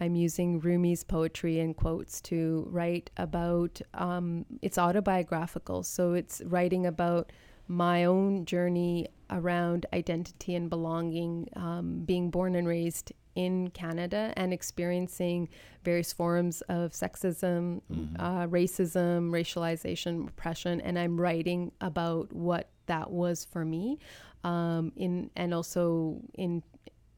I'm 0.00 0.14
using 0.14 0.60
Rumi's 0.60 1.02
poetry 1.02 1.58
and 1.58 1.76
quotes 1.76 2.20
to 2.22 2.66
write 2.70 3.10
about. 3.16 3.80
Um, 3.94 4.46
it's 4.62 4.78
autobiographical, 4.78 5.82
so 5.82 6.12
it's 6.14 6.40
writing 6.46 6.86
about 6.86 7.32
my 7.68 8.04
own 8.04 8.44
journey 8.46 9.08
around 9.30 9.86
identity 9.92 10.54
and 10.54 10.70
belonging, 10.70 11.48
um, 11.54 12.00
being 12.04 12.30
born 12.30 12.54
and 12.54 12.66
raised 12.66 13.12
in 13.34 13.70
Canada 13.70 14.32
and 14.36 14.52
experiencing 14.52 15.48
various 15.84 16.12
forms 16.12 16.60
of 16.62 16.90
sexism, 16.90 17.80
uh, 18.18 18.46
racism, 18.46 19.30
racialization, 19.30 20.28
oppression, 20.28 20.80
and 20.80 20.98
I'm 20.98 21.20
writing 21.20 21.70
about 21.80 22.32
what 22.32 22.68
that 22.88 23.10
was 23.10 23.46
for 23.46 23.64
me, 23.64 23.98
um, 24.44 24.92
in 24.96 25.30
and 25.36 25.54
also 25.54 26.20
in 26.34 26.62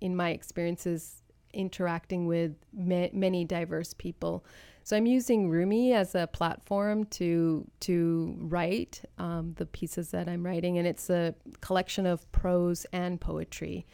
in 0.00 0.14
my 0.14 0.30
experiences 0.30 1.22
interacting 1.52 2.26
with 2.26 2.54
ma- 2.72 3.08
many 3.12 3.44
diverse 3.44 3.92
people. 3.94 4.44
So 4.82 4.96
I'm 4.96 5.06
using 5.06 5.50
Rumi 5.50 5.92
as 5.92 6.14
a 6.14 6.26
platform 6.26 7.04
to 7.06 7.66
to 7.80 8.34
write 8.38 9.02
um, 9.18 9.54
the 9.56 9.66
pieces 9.66 10.10
that 10.10 10.28
I'm 10.28 10.44
writing, 10.44 10.78
and 10.78 10.86
it's 10.86 11.10
a 11.10 11.34
collection 11.60 12.06
of 12.06 12.30
prose 12.32 12.86
and 12.92 13.20
poetry. 13.20 13.86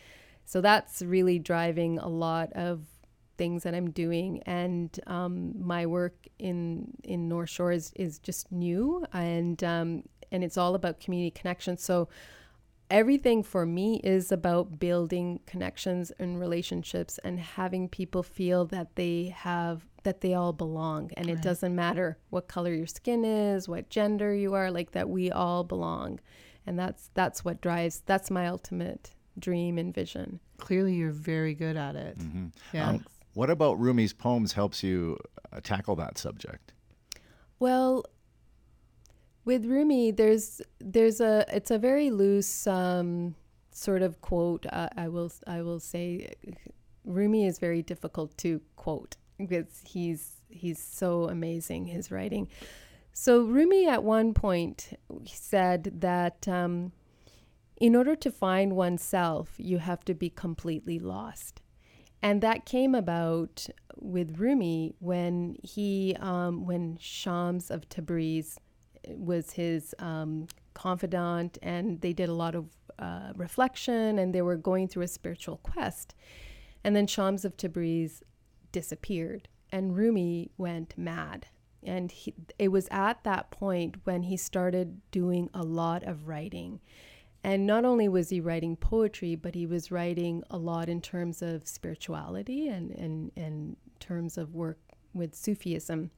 So 0.44 0.60
that's 0.60 1.02
really 1.02 1.38
driving 1.38 1.98
a 1.98 2.08
lot 2.08 2.52
of 2.52 2.86
things 3.36 3.62
that 3.64 3.74
I'm 3.74 3.90
doing, 3.90 4.42
and 4.44 4.98
um, 5.06 5.54
my 5.58 5.86
work 5.86 6.26
in 6.38 6.92
in 7.04 7.28
North 7.28 7.50
Shore 7.50 7.72
is 7.72 7.92
is 7.96 8.18
just 8.18 8.50
new, 8.52 9.04
and 9.12 9.62
um, 9.64 10.02
and 10.32 10.42
it's 10.44 10.56
all 10.56 10.74
about 10.74 11.00
community 11.00 11.30
connection. 11.30 11.76
So 11.78 12.08
everything 12.88 13.42
for 13.42 13.66
me 13.66 14.00
is 14.04 14.30
about 14.30 14.78
building 14.78 15.40
connections 15.46 16.12
and 16.18 16.38
relationships 16.38 17.18
and 17.24 17.40
having 17.40 17.88
people 17.88 18.22
feel 18.22 18.64
that 18.64 18.94
they 18.94 19.34
have 19.36 19.84
that 20.04 20.20
they 20.20 20.34
all 20.34 20.52
belong 20.52 21.10
and 21.16 21.28
it 21.28 21.42
doesn't 21.42 21.74
matter 21.74 22.16
what 22.30 22.46
color 22.46 22.72
your 22.72 22.86
skin 22.86 23.24
is 23.24 23.68
what 23.68 23.90
gender 23.90 24.32
you 24.32 24.54
are 24.54 24.70
like 24.70 24.92
that 24.92 25.08
we 25.08 25.32
all 25.32 25.64
belong 25.64 26.20
and 26.64 26.78
that's 26.78 27.10
that's 27.14 27.44
what 27.44 27.60
drives 27.60 28.04
that's 28.06 28.30
my 28.30 28.46
ultimate 28.46 29.10
dream 29.36 29.78
and 29.78 29.92
vision 29.92 30.38
Clearly, 30.58 30.94
you're 30.94 31.10
very 31.10 31.54
good 31.54 31.76
at 31.76 31.96
it. 31.96 32.18
Mhm. 32.18 32.50
Yeah. 32.72 32.88
Um, 32.90 33.04
what 33.36 33.50
about 33.50 33.78
Rumi's 33.78 34.14
poems 34.14 34.54
helps 34.54 34.82
you 34.82 35.18
uh, 35.52 35.60
tackle 35.62 35.94
that 35.96 36.16
subject? 36.16 36.72
Well, 37.58 38.06
with 39.44 39.66
Rumi, 39.66 40.10
there's 40.10 40.62
there's 40.80 41.20
a 41.20 41.44
it's 41.52 41.70
a 41.70 41.76
very 41.76 42.08
loose 42.10 42.66
um, 42.66 43.34
sort 43.72 44.00
of 44.00 44.22
quote. 44.22 44.64
Uh, 44.72 44.88
I 44.96 45.08
will 45.08 45.30
I 45.46 45.60
will 45.60 45.80
say, 45.80 46.32
Rumi 47.04 47.44
is 47.44 47.58
very 47.58 47.82
difficult 47.82 48.34
to 48.38 48.62
quote 48.74 49.18
because 49.36 49.82
he's 49.86 50.40
he's 50.48 50.82
so 50.82 51.28
amazing 51.28 51.88
his 51.88 52.10
writing. 52.10 52.48
So 53.12 53.42
Rumi 53.42 53.86
at 53.86 54.02
one 54.02 54.32
point 54.32 54.98
said 55.26 56.00
that 56.00 56.48
um, 56.48 56.92
in 57.76 57.94
order 57.94 58.16
to 58.16 58.30
find 58.30 58.74
oneself, 58.76 59.56
you 59.58 59.76
have 59.76 60.06
to 60.06 60.14
be 60.14 60.30
completely 60.30 60.98
lost. 60.98 61.60
And 62.22 62.42
that 62.42 62.64
came 62.64 62.94
about 62.94 63.68
with 63.96 64.38
Rumi 64.38 64.94
when 64.98 65.56
he, 65.62 66.16
um, 66.20 66.66
when 66.66 66.96
Shams 66.98 67.70
of 67.70 67.88
Tabriz 67.88 68.58
was 69.08 69.52
his 69.52 69.94
um, 69.98 70.48
confidant, 70.74 71.58
and 71.62 72.00
they 72.00 72.12
did 72.12 72.28
a 72.28 72.34
lot 72.34 72.54
of 72.54 72.66
uh, 72.98 73.32
reflection, 73.36 74.18
and 74.18 74.34
they 74.34 74.42
were 74.42 74.56
going 74.56 74.88
through 74.88 75.04
a 75.04 75.08
spiritual 75.08 75.58
quest. 75.58 76.14
And 76.82 76.94
then 76.96 77.06
Shams 77.06 77.44
of 77.44 77.56
Tabriz 77.56 78.22
disappeared, 78.72 79.48
and 79.70 79.96
Rumi 79.96 80.50
went 80.56 80.94
mad. 80.96 81.46
And 81.82 82.10
he, 82.10 82.34
it 82.58 82.68
was 82.68 82.88
at 82.90 83.22
that 83.24 83.50
point 83.50 83.96
when 84.04 84.24
he 84.24 84.36
started 84.36 85.00
doing 85.10 85.48
a 85.54 85.62
lot 85.62 86.02
of 86.02 86.26
writing. 86.26 86.80
And 87.44 87.66
not 87.66 87.84
only 87.84 88.08
was 88.08 88.30
he 88.30 88.40
writing 88.40 88.76
poetry, 88.76 89.36
but 89.36 89.54
he 89.54 89.66
was 89.66 89.92
writing 89.92 90.42
a 90.50 90.58
lot 90.58 90.88
in 90.88 91.00
terms 91.00 91.42
of 91.42 91.66
spirituality 91.68 92.68
and, 92.68 92.90
and, 92.90 93.30
and 93.36 93.76
terms 94.00 94.36
of 94.36 94.54
work 94.54 94.78
with 95.14 95.34
Sufism. 95.34 96.10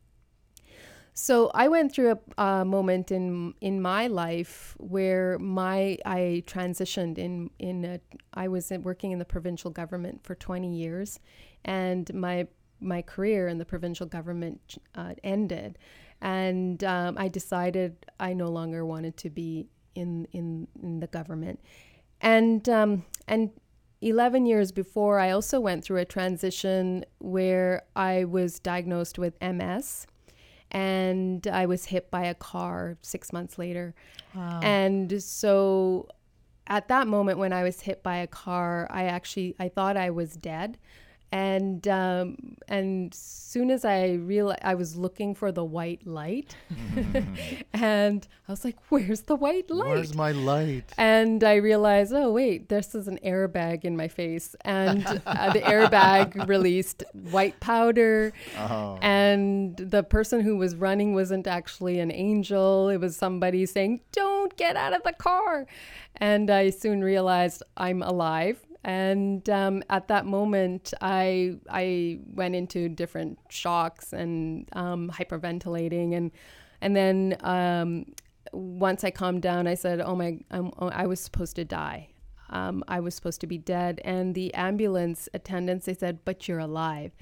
So 1.20 1.50
I 1.52 1.66
went 1.66 1.92
through 1.92 2.12
a, 2.12 2.42
a 2.42 2.64
moment 2.64 3.10
in 3.10 3.52
in 3.60 3.82
my 3.82 4.06
life 4.06 4.76
where 4.78 5.36
my 5.40 5.98
I 6.06 6.44
transitioned 6.46 7.18
in 7.18 7.50
in 7.58 7.84
a, 7.84 8.00
I 8.34 8.46
was 8.46 8.70
working 8.70 9.10
in 9.10 9.18
the 9.18 9.24
provincial 9.24 9.72
government 9.72 10.22
for 10.22 10.36
20 10.36 10.72
years, 10.72 11.18
and 11.64 12.08
my 12.14 12.46
my 12.80 13.02
career 13.02 13.48
in 13.48 13.58
the 13.58 13.64
provincial 13.64 14.06
government 14.06 14.78
uh, 14.94 15.14
ended, 15.24 15.76
and 16.20 16.84
um, 16.84 17.18
I 17.18 17.26
decided 17.26 18.06
I 18.20 18.32
no 18.32 18.46
longer 18.46 18.86
wanted 18.86 19.16
to 19.16 19.28
be 19.28 19.66
in 19.98 20.26
in, 20.32 20.68
in 20.82 21.00
the 21.00 21.06
government, 21.06 21.60
and 22.20 22.68
um, 22.68 23.04
and 23.26 23.50
11 24.00 24.46
years 24.46 24.70
before, 24.70 25.18
I 25.18 25.30
also 25.30 25.58
went 25.60 25.84
through 25.84 25.98
a 25.98 26.04
transition 26.04 27.04
where 27.18 27.82
I 27.96 28.24
was 28.24 28.60
diagnosed 28.60 29.18
with 29.18 29.34
MS 29.42 30.06
and 30.70 31.46
I 31.46 31.66
was 31.66 31.86
hit 31.86 32.10
by 32.10 32.24
a 32.24 32.34
car 32.34 32.96
six 33.02 33.32
months 33.32 33.58
later. 33.58 33.94
Wow. 34.34 34.60
And 34.62 35.20
so 35.22 36.08
at 36.66 36.88
that 36.88 37.08
moment 37.08 37.38
when 37.38 37.52
I 37.52 37.62
was 37.64 37.80
hit 37.80 38.02
by 38.02 38.18
a 38.18 38.26
car, 38.26 38.86
I 38.90 39.04
actually 39.04 39.56
I 39.58 39.68
thought 39.68 39.96
I 39.96 40.10
was 40.10 40.36
dead 40.36 40.78
and 41.30 41.86
um, 41.88 42.56
and 42.68 43.12
soon 43.12 43.70
as 43.70 43.84
I 43.84 44.12
realized 44.14 44.60
I 44.62 44.74
was 44.74 44.96
looking 44.96 45.34
for 45.34 45.52
the 45.52 45.64
white 45.64 46.06
light, 46.06 46.56
and 47.72 48.26
I 48.48 48.52
was 48.52 48.64
like, 48.64 48.76
"Where's 48.88 49.22
the 49.22 49.36
white 49.36 49.70
light? 49.70 49.88
Where's 49.88 50.14
my 50.14 50.32
light?" 50.32 50.92
And 50.96 51.44
I 51.44 51.56
realized, 51.56 52.12
oh 52.14 52.32
wait, 52.32 52.68
this 52.68 52.94
is 52.94 53.08
an 53.08 53.18
airbag 53.24 53.84
in 53.84 53.96
my 53.96 54.08
face, 54.08 54.56
and 54.62 55.06
uh, 55.26 55.52
the 55.52 55.60
airbag 55.60 56.48
released 56.54 57.04
white 57.30 57.58
powder, 57.60 58.32
Oh. 58.58 58.98
and 59.02 59.76
the 59.76 60.02
person 60.02 60.40
who 60.40 60.56
was 60.56 60.76
running 60.76 61.14
wasn't 61.14 61.46
actually 61.46 62.00
an 62.00 62.10
angel; 62.10 62.88
it 62.88 62.98
was 62.98 63.16
somebody 63.16 63.66
saying, 63.66 64.00
"Don't 64.12 64.56
get 64.56 64.76
out 64.76 64.94
of 64.94 65.02
the 65.02 65.12
car," 65.12 65.66
and 66.16 66.50
I 66.50 66.70
soon 66.70 67.02
realized 67.02 67.62
I'm 67.76 68.02
alive 68.02 68.58
and 68.88 69.50
um, 69.50 69.82
at 69.90 70.08
that 70.08 70.24
moment 70.24 70.94
I 71.02 71.58
I 71.68 72.20
went 72.32 72.54
into 72.54 72.88
different 72.88 73.38
shocks 73.50 74.14
and 74.14 74.66
um, 74.72 75.12
hyperventilating 75.14 76.16
and 76.16 76.32
and 76.80 76.96
then 76.96 77.36
um, 77.40 78.06
once 78.52 79.04
I 79.04 79.10
calmed 79.10 79.42
down 79.42 79.66
I 79.66 79.74
said 79.74 80.00
oh 80.00 80.16
my 80.16 80.38
I'm, 80.50 80.72
I 80.78 81.06
was 81.06 81.20
supposed 81.20 81.54
to 81.56 81.64
die. 81.66 82.08
Um, 82.50 82.82
I 82.88 83.00
was 83.00 83.14
supposed 83.14 83.42
to 83.42 83.46
be 83.46 83.58
dead. 83.58 84.00
And 84.06 84.34
the 84.34 84.54
ambulance 84.54 85.28
attendants 85.34 85.84
they 85.84 85.92
said 85.92 86.20
but 86.24 86.48
you're 86.48 86.58
alive. 86.58 87.12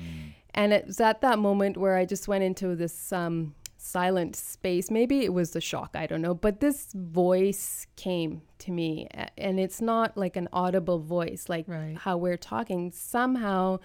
And 0.55 0.73
it 0.73 0.87
was 0.87 1.01
at 1.01 1.21
that 1.23 1.41
moment 1.41 1.77
where 1.77 1.97
I 1.97 2.05
just 2.05 2.29
went 2.29 2.45
into 2.45 2.77
this 2.77 3.13
um, 3.13 3.57
silent 3.87 4.37
space. 4.37 4.91
Maybe 4.91 5.25
it 5.25 5.33
was 5.33 5.53
the 5.53 5.61
shock, 5.61 5.91
I 5.95 6.07
don't 6.07 6.23
know. 6.23 6.35
But 6.35 6.61
this 6.61 6.93
voice 6.93 7.87
came 7.97 8.43
to 8.59 8.71
me, 8.71 9.09
and 9.39 9.61
it's 9.61 9.81
not 9.81 10.17
like 10.17 10.37
an 10.37 10.49
audible 10.53 10.99
voice, 10.99 11.49
like 11.49 11.67
how 11.99 12.17
we're 12.17 12.37
talking. 12.37 12.91
Somehow, 12.93 13.79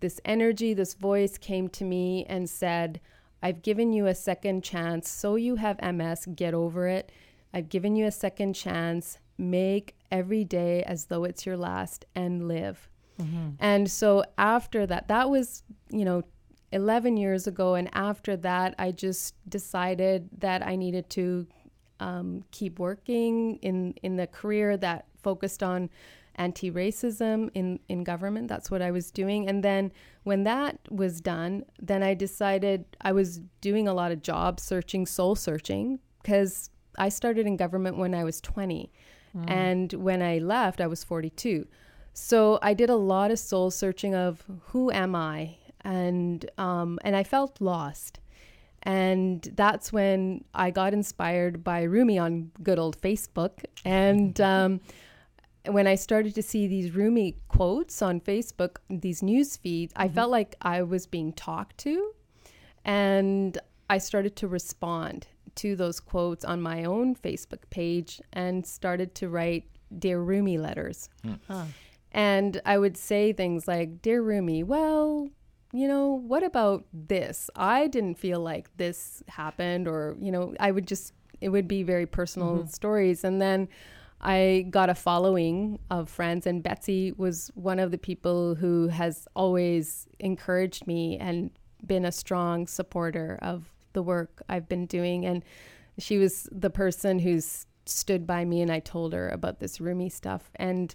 this 0.00 0.20
energy, 0.24 0.74
this 0.74 0.94
voice 0.94 1.38
came 1.38 1.68
to 1.70 1.84
me 1.84 2.24
and 2.28 2.48
said, 2.48 3.00
I've 3.42 3.62
given 3.62 3.92
you 3.92 4.06
a 4.06 4.14
second 4.14 4.64
chance. 4.64 5.08
So 5.08 5.36
you 5.36 5.56
have 5.56 5.80
MS, 5.82 6.26
get 6.34 6.54
over 6.54 6.88
it. 6.88 7.10
I've 7.54 7.68
given 7.68 7.96
you 7.96 8.06
a 8.06 8.12
second 8.12 8.54
chance. 8.54 9.18
Make 9.38 9.96
every 10.10 10.44
day 10.44 10.82
as 10.82 11.06
though 11.06 11.24
it's 11.24 11.46
your 11.46 11.56
last 11.56 12.04
and 12.14 12.48
live. 12.48 12.88
Mm-hmm. 13.20 13.50
And 13.60 13.90
so 13.90 14.24
after 14.36 14.86
that, 14.86 15.08
that 15.08 15.30
was, 15.30 15.62
you 15.90 16.04
know, 16.04 16.22
11 16.72 17.16
years 17.16 17.46
ago. 17.46 17.74
And 17.74 17.88
after 17.94 18.36
that, 18.38 18.74
I 18.78 18.92
just 18.92 19.34
decided 19.48 20.28
that 20.38 20.66
I 20.66 20.76
needed 20.76 21.08
to 21.10 21.46
um, 22.00 22.44
keep 22.50 22.78
working 22.78 23.56
in, 23.56 23.94
in 24.02 24.16
the 24.16 24.26
career 24.26 24.76
that 24.76 25.06
focused 25.22 25.62
on 25.62 25.90
anti 26.36 26.70
racism 26.70 27.50
in, 27.54 27.80
in 27.88 28.04
government. 28.04 28.48
That's 28.48 28.70
what 28.70 28.80
I 28.80 28.90
was 28.90 29.10
doing. 29.10 29.48
And 29.48 29.62
then 29.62 29.92
when 30.22 30.44
that 30.44 30.78
was 30.90 31.20
done, 31.20 31.64
then 31.80 32.02
I 32.02 32.14
decided 32.14 32.84
I 33.00 33.12
was 33.12 33.40
doing 33.60 33.88
a 33.88 33.94
lot 33.94 34.12
of 34.12 34.22
job 34.22 34.60
searching, 34.60 35.04
soul 35.06 35.34
searching, 35.34 35.98
because 36.22 36.70
I 36.96 37.08
started 37.08 37.46
in 37.46 37.56
government 37.56 37.96
when 37.96 38.14
I 38.14 38.24
was 38.24 38.40
20. 38.40 38.92
Mm. 39.36 39.50
And 39.50 39.92
when 39.92 40.22
I 40.22 40.38
left, 40.38 40.80
I 40.80 40.86
was 40.86 41.04
42. 41.04 41.66
So 42.12 42.58
I 42.62 42.74
did 42.74 42.90
a 42.90 42.96
lot 42.96 43.30
of 43.30 43.38
soul 43.38 43.70
searching 43.70 44.14
of 44.14 44.44
who 44.66 44.90
am 44.90 45.14
I, 45.14 45.57
and 45.82 46.48
um, 46.58 46.98
and 47.04 47.16
I 47.16 47.24
felt 47.24 47.60
lost, 47.60 48.20
and 48.82 49.42
that's 49.54 49.92
when 49.92 50.44
I 50.54 50.70
got 50.70 50.92
inspired 50.92 51.64
by 51.64 51.82
Rumi 51.82 52.18
on 52.18 52.50
good 52.62 52.78
old 52.78 53.00
Facebook, 53.00 53.64
and 53.84 54.40
um, 54.52 54.80
when 55.66 55.86
I 55.86 55.96
started 55.96 56.34
to 56.34 56.42
see 56.42 56.66
these 56.66 56.94
Rumi 56.94 57.36
quotes 57.48 58.00
on 58.02 58.20
Facebook, 58.20 58.76
these 58.88 59.22
news 59.22 59.56
feeds, 59.56 59.92
I 59.96 60.08
felt 60.08 60.30
like 60.30 60.54
I 60.62 60.82
was 60.82 61.06
being 61.06 61.32
talked 61.32 61.78
to, 61.78 62.12
and 62.84 63.58
I 63.90 63.98
started 63.98 64.36
to 64.36 64.48
respond 64.48 65.26
to 65.56 65.74
those 65.74 65.98
quotes 66.00 66.44
on 66.44 66.62
my 66.62 66.84
own 66.84 67.16
Facebook 67.16 67.68
page 67.70 68.20
and 68.32 68.64
started 68.66 69.14
to 69.16 69.28
write 69.28 69.64
Dear 69.98 70.20
Rumi 70.20 70.56
letters. 70.58 71.08
And 72.12 72.60
I 72.64 72.78
would 72.78 72.96
say 72.96 73.32
things 73.32 73.66
like, 73.68 74.00
Dear 74.00 74.22
Rumi, 74.22 74.62
well, 74.62 75.28
you 75.72 75.86
know, 75.86 76.08
what 76.08 76.42
about 76.42 76.86
this? 76.92 77.50
I 77.54 77.88
didn't 77.88 78.16
feel 78.16 78.40
like 78.40 78.74
this 78.76 79.22
happened, 79.28 79.86
or, 79.86 80.16
you 80.20 80.32
know, 80.32 80.54
I 80.58 80.70
would 80.70 80.86
just, 80.86 81.12
it 81.40 81.50
would 81.50 81.68
be 81.68 81.82
very 81.82 82.06
personal 82.06 82.62
Mhm. 82.62 82.68
stories. 82.68 83.24
And 83.24 83.40
then 83.40 83.68
I 84.20 84.66
got 84.70 84.90
a 84.90 84.94
following 84.94 85.78
of 85.90 86.08
friends, 86.08 86.46
and 86.46 86.62
Betsy 86.62 87.12
was 87.12 87.50
one 87.54 87.78
of 87.78 87.90
the 87.90 87.98
people 87.98 88.56
who 88.56 88.88
has 88.88 89.28
always 89.36 90.08
encouraged 90.18 90.86
me 90.86 91.16
and 91.18 91.50
been 91.86 92.04
a 92.04 92.12
strong 92.12 92.66
supporter 92.66 93.38
of 93.42 93.72
the 93.92 94.02
work 94.02 94.42
I've 94.48 94.68
been 94.68 94.86
doing. 94.86 95.24
And 95.24 95.44
she 95.98 96.18
was 96.18 96.48
the 96.50 96.70
person 96.70 97.20
who's 97.20 97.66
stood 97.86 98.26
by 98.26 98.44
me, 98.44 98.60
and 98.60 98.72
I 98.72 98.80
told 98.80 99.12
her 99.12 99.28
about 99.28 99.60
this 99.60 99.80
Rumi 99.80 100.08
stuff. 100.08 100.50
And 100.56 100.94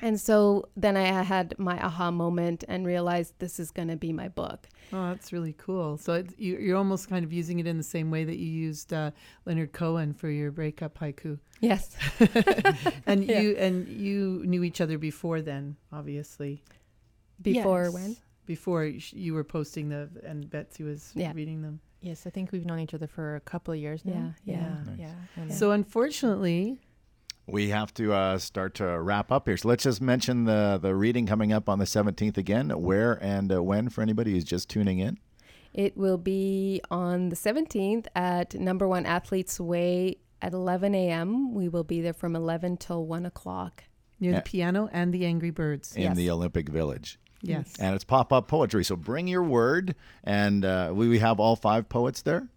and 0.00 0.20
so 0.20 0.68
then 0.76 0.96
I 0.96 1.22
had 1.22 1.54
my 1.58 1.78
aha 1.84 2.10
moment 2.10 2.64
and 2.68 2.86
realized 2.86 3.34
this 3.38 3.58
is 3.58 3.70
going 3.70 3.88
to 3.88 3.96
be 3.96 4.12
my 4.12 4.28
book. 4.28 4.68
Oh, 4.92 5.08
that's 5.08 5.32
really 5.32 5.54
cool. 5.58 5.98
So 5.98 6.14
it's, 6.14 6.34
you, 6.38 6.56
you're 6.58 6.76
almost 6.76 7.08
kind 7.10 7.24
of 7.24 7.32
using 7.32 7.58
it 7.58 7.66
in 7.66 7.76
the 7.76 7.82
same 7.82 8.10
way 8.10 8.24
that 8.24 8.36
you 8.38 8.46
used 8.46 8.92
uh, 8.92 9.10
Leonard 9.44 9.72
Cohen 9.72 10.14
for 10.14 10.30
your 10.30 10.50
breakup 10.50 10.98
haiku. 10.98 11.38
Yes. 11.60 11.96
and 13.06 13.24
Yeah. 13.24 13.40
you 13.40 13.56
and 13.56 13.88
you 13.88 14.42
knew 14.46 14.62
each 14.64 14.80
other 14.80 14.96
before 14.98 15.42
then, 15.42 15.76
obviously. 15.92 16.62
Before 17.42 17.84
Yes. 17.84 17.92
when? 17.94 18.16
Before 18.46 18.84
you 18.84 19.34
were 19.34 19.44
posting 19.44 19.88
the 19.90 20.08
and 20.24 20.48
Betsy 20.48 20.84
was 20.84 21.12
Yeah. 21.14 21.32
reading 21.34 21.60
them. 21.62 21.80
Yes, 22.00 22.26
I 22.26 22.30
think 22.30 22.52
we've 22.52 22.64
known 22.64 22.78
each 22.78 22.94
other 22.94 23.08
for 23.08 23.34
a 23.36 23.40
couple 23.40 23.74
of 23.74 23.80
years 23.80 24.04
now. 24.04 24.32
Yeah, 24.44 24.54
yeah. 24.54 24.60
yeah, 24.96 25.04
Nice. 25.44 25.50
yeah. 25.50 25.54
So 25.56 25.72
unfortunately, 25.72 26.80
We 27.50 27.70
have 27.70 27.94
to 27.94 28.12
uh, 28.12 28.38
start 28.38 28.74
to 28.76 28.84
wrap 29.00 29.32
up 29.32 29.48
here. 29.48 29.56
So 29.56 29.68
let's 29.68 29.84
just 29.84 30.00
mention 30.02 30.44
the 30.44 30.78
the 30.80 30.94
reading 30.94 31.26
coming 31.26 31.52
up 31.52 31.68
on 31.68 31.78
the 31.78 31.84
17th 31.86 32.36
again. 32.36 32.70
Where 32.70 33.14
and 33.22 33.52
uh, 33.52 33.62
when 33.62 33.88
for 33.88 34.02
anybody 34.02 34.32
who's 34.32 34.44
just 34.44 34.68
tuning 34.68 34.98
in. 34.98 35.18
It 35.74 35.96
will 35.96 36.18
be 36.18 36.80
on 36.90 37.28
the 37.28 37.36
17th 37.36 38.06
at 38.14 38.54
number 38.54 38.88
one 38.88 39.06
Athletes 39.06 39.60
Way 39.60 40.16
at 40.42 40.52
11 40.52 40.94
a.m. 40.94 41.54
We 41.54 41.68
will 41.68 41.84
be 41.84 42.00
there 42.00 42.12
from 42.14 42.34
11 42.34 42.78
till 42.78 43.04
1 43.06 43.26
o'clock. 43.26 43.84
near 44.20 44.32
Yeah. 44.32 44.38
the 44.38 44.42
piano 44.42 44.88
and 44.92 45.12
the 45.12 45.24
Angry 45.26 45.50
Birds. 45.50 45.94
in 45.94 46.14
the 46.14 46.30
Olympic 46.30 46.68
Village. 46.68 47.18
Yes. 47.42 47.76
And 47.78 47.94
it's 47.94 48.02
pop 48.04 48.32
up 48.32 48.48
poetry. 48.48 48.82
So 48.84 48.96
bring 48.96 49.28
your 49.28 49.42
word. 49.44 49.94
And 50.24 50.64
uh, 50.64 50.90
we, 50.92 51.08
we 51.08 51.18
have 51.20 51.38
all 51.38 51.54
five 51.54 51.88
poets 51.88 52.22
there. 52.22 52.48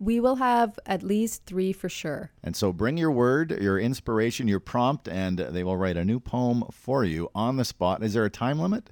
We 0.00 0.18
will 0.18 0.36
have 0.36 0.78
at 0.86 1.02
least 1.02 1.44
three 1.44 1.72
for 1.74 1.90
sure. 1.90 2.30
And 2.42 2.56
so 2.56 2.72
bring 2.72 2.96
your 2.96 3.10
word, 3.10 3.50
your 3.60 3.78
inspiration, 3.78 4.48
your 4.48 4.58
prompt, 4.58 5.06
and 5.06 5.38
they 5.38 5.62
will 5.62 5.76
write 5.76 5.98
a 5.98 6.04
new 6.04 6.18
poem 6.18 6.64
for 6.72 7.04
you 7.04 7.28
on 7.34 7.56
the 7.56 7.64
spot. 7.66 8.02
Is 8.02 8.14
there 8.14 8.24
a 8.24 8.30
time 8.30 8.58
limit 8.58 8.88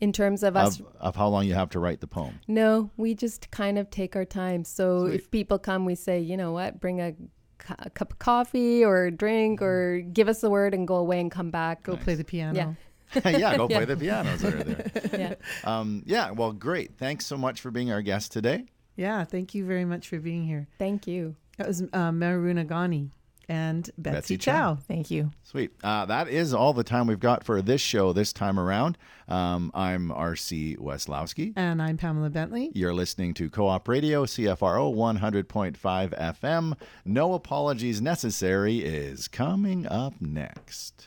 In 0.00 0.12
terms 0.12 0.42
of 0.42 0.56
us 0.56 0.80
of, 0.80 0.86
of 0.98 1.16
how 1.16 1.28
long 1.28 1.44
you 1.46 1.52
have 1.54 1.68
to 1.70 1.78
write 1.78 2.00
the 2.00 2.06
poem? 2.06 2.40
No, 2.48 2.90
we 2.96 3.14
just 3.14 3.50
kind 3.50 3.78
of 3.78 3.90
take 3.90 4.16
our 4.16 4.24
time. 4.24 4.64
So 4.64 5.06
Sweet. 5.08 5.14
if 5.16 5.30
people 5.30 5.58
come, 5.58 5.84
we 5.84 5.94
say, 5.94 6.18
you 6.18 6.36
know 6.38 6.52
what, 6.52 6.80
bring 6.80 7.00
a, 7.02 7.12
cu- 7.58 7.74
a 7.80 7.90
cup 7.90 8.12
of 8.12 8.18
coffee 8.18 8.82
or 8.82 9.04
a 9.04 9.10
drink 9.10 9.60
or 9.60 10.00
give 10.00 10.28
us 10.28 10.40
the 10.40 10.48
word 10.48 10.72
and 10.72 10.88
go 10.88 10.96
away 10.96 11.20
and 11.20 11.30
come 11.30 11.50
back. 11.50 11.82
Go 11.82 11.96
play 11.96 12.14
the 12.14 12.24
piano. 12.24 12.56
Yeah. 12.56 12.74
yeah, 13.38 13.56
go 13.56 13.68
play 13.76 13.84
the 13.84 13.96
pianos 13.98 14.42
over 14.44 14.64
there. 14.64 14.90
Yeah. 15.20 15.34
Um, 15.64 16.02
yeah, 16.06 16.30
well, 16.30 16.52
great. 16.52 16.96
Thanks 16.96 17.26
so 17.26 17.36
much 17.36 17.60
for 17.60 17.70
being 17.70 17.92
our 17.92 18.00
guest 18.00 18.32
today. 18.32 18.64
Yeah, 19.00 19.24
thank 19.24 19.54
you 19.54 19.64
very 19.64 19.86
much 19.86 20.08
for 20.08 20.18
being 20.18 20.44
here. 20.44 20.68
Thank 20.78 21.06
you. 21.06 21.34
That 21.56 21.66
was 21.66 21.80
uh, 21.80 22.10
Maruna 22.10 22.66
Ghani 22.66 23.08
and 23.48 23.88
Betsy, 23.96 24.14
Betsy 24.14 24.36
Chow. 24.36 24.52
Chow. 24.52 24.78
Thank 24.86 25.10
you. 25.10 25.30
Sweet. 25.42 25.70
Uh, 25.82 26.04
that 26.04 26.28
is 26.28 26.52
all 26.52 26.74
the 26.74 26.84
time 26.84 27.06
we've 27.06 27.18
got 27.18 27.42
for 27.42 27.62
this 27.62 27.80
show 27.80 28.12
this 28.12 28.34
time 28.34 28.60
around. 28.60 28.98
Um, 29.26 29.70
I'm 29.72 30.12
R.C. 30.12 30.76
Weslowski. 30.78 31.54
And 31.56 31.80
I'm 31.80 31.96
Pamela 31.96 32.28
Bentley. 32.28 32.72
You're 32.74 32.92
listening 32.92 33.32
to 33.34 33.48
Co 33.48 33.68
op 33.68 33.88
Radio, 33.88 34.26
CFRO 34.26 34.94
100.5 34.94 36.38
FM. 36.38 36.74
No 37.06 37.32
apologies 37.32 38.02
necessary 38.02 38.80
is 38.80 39.28
coming 39.28 39.86
up 39.86 40.12
next. 40.20 41.06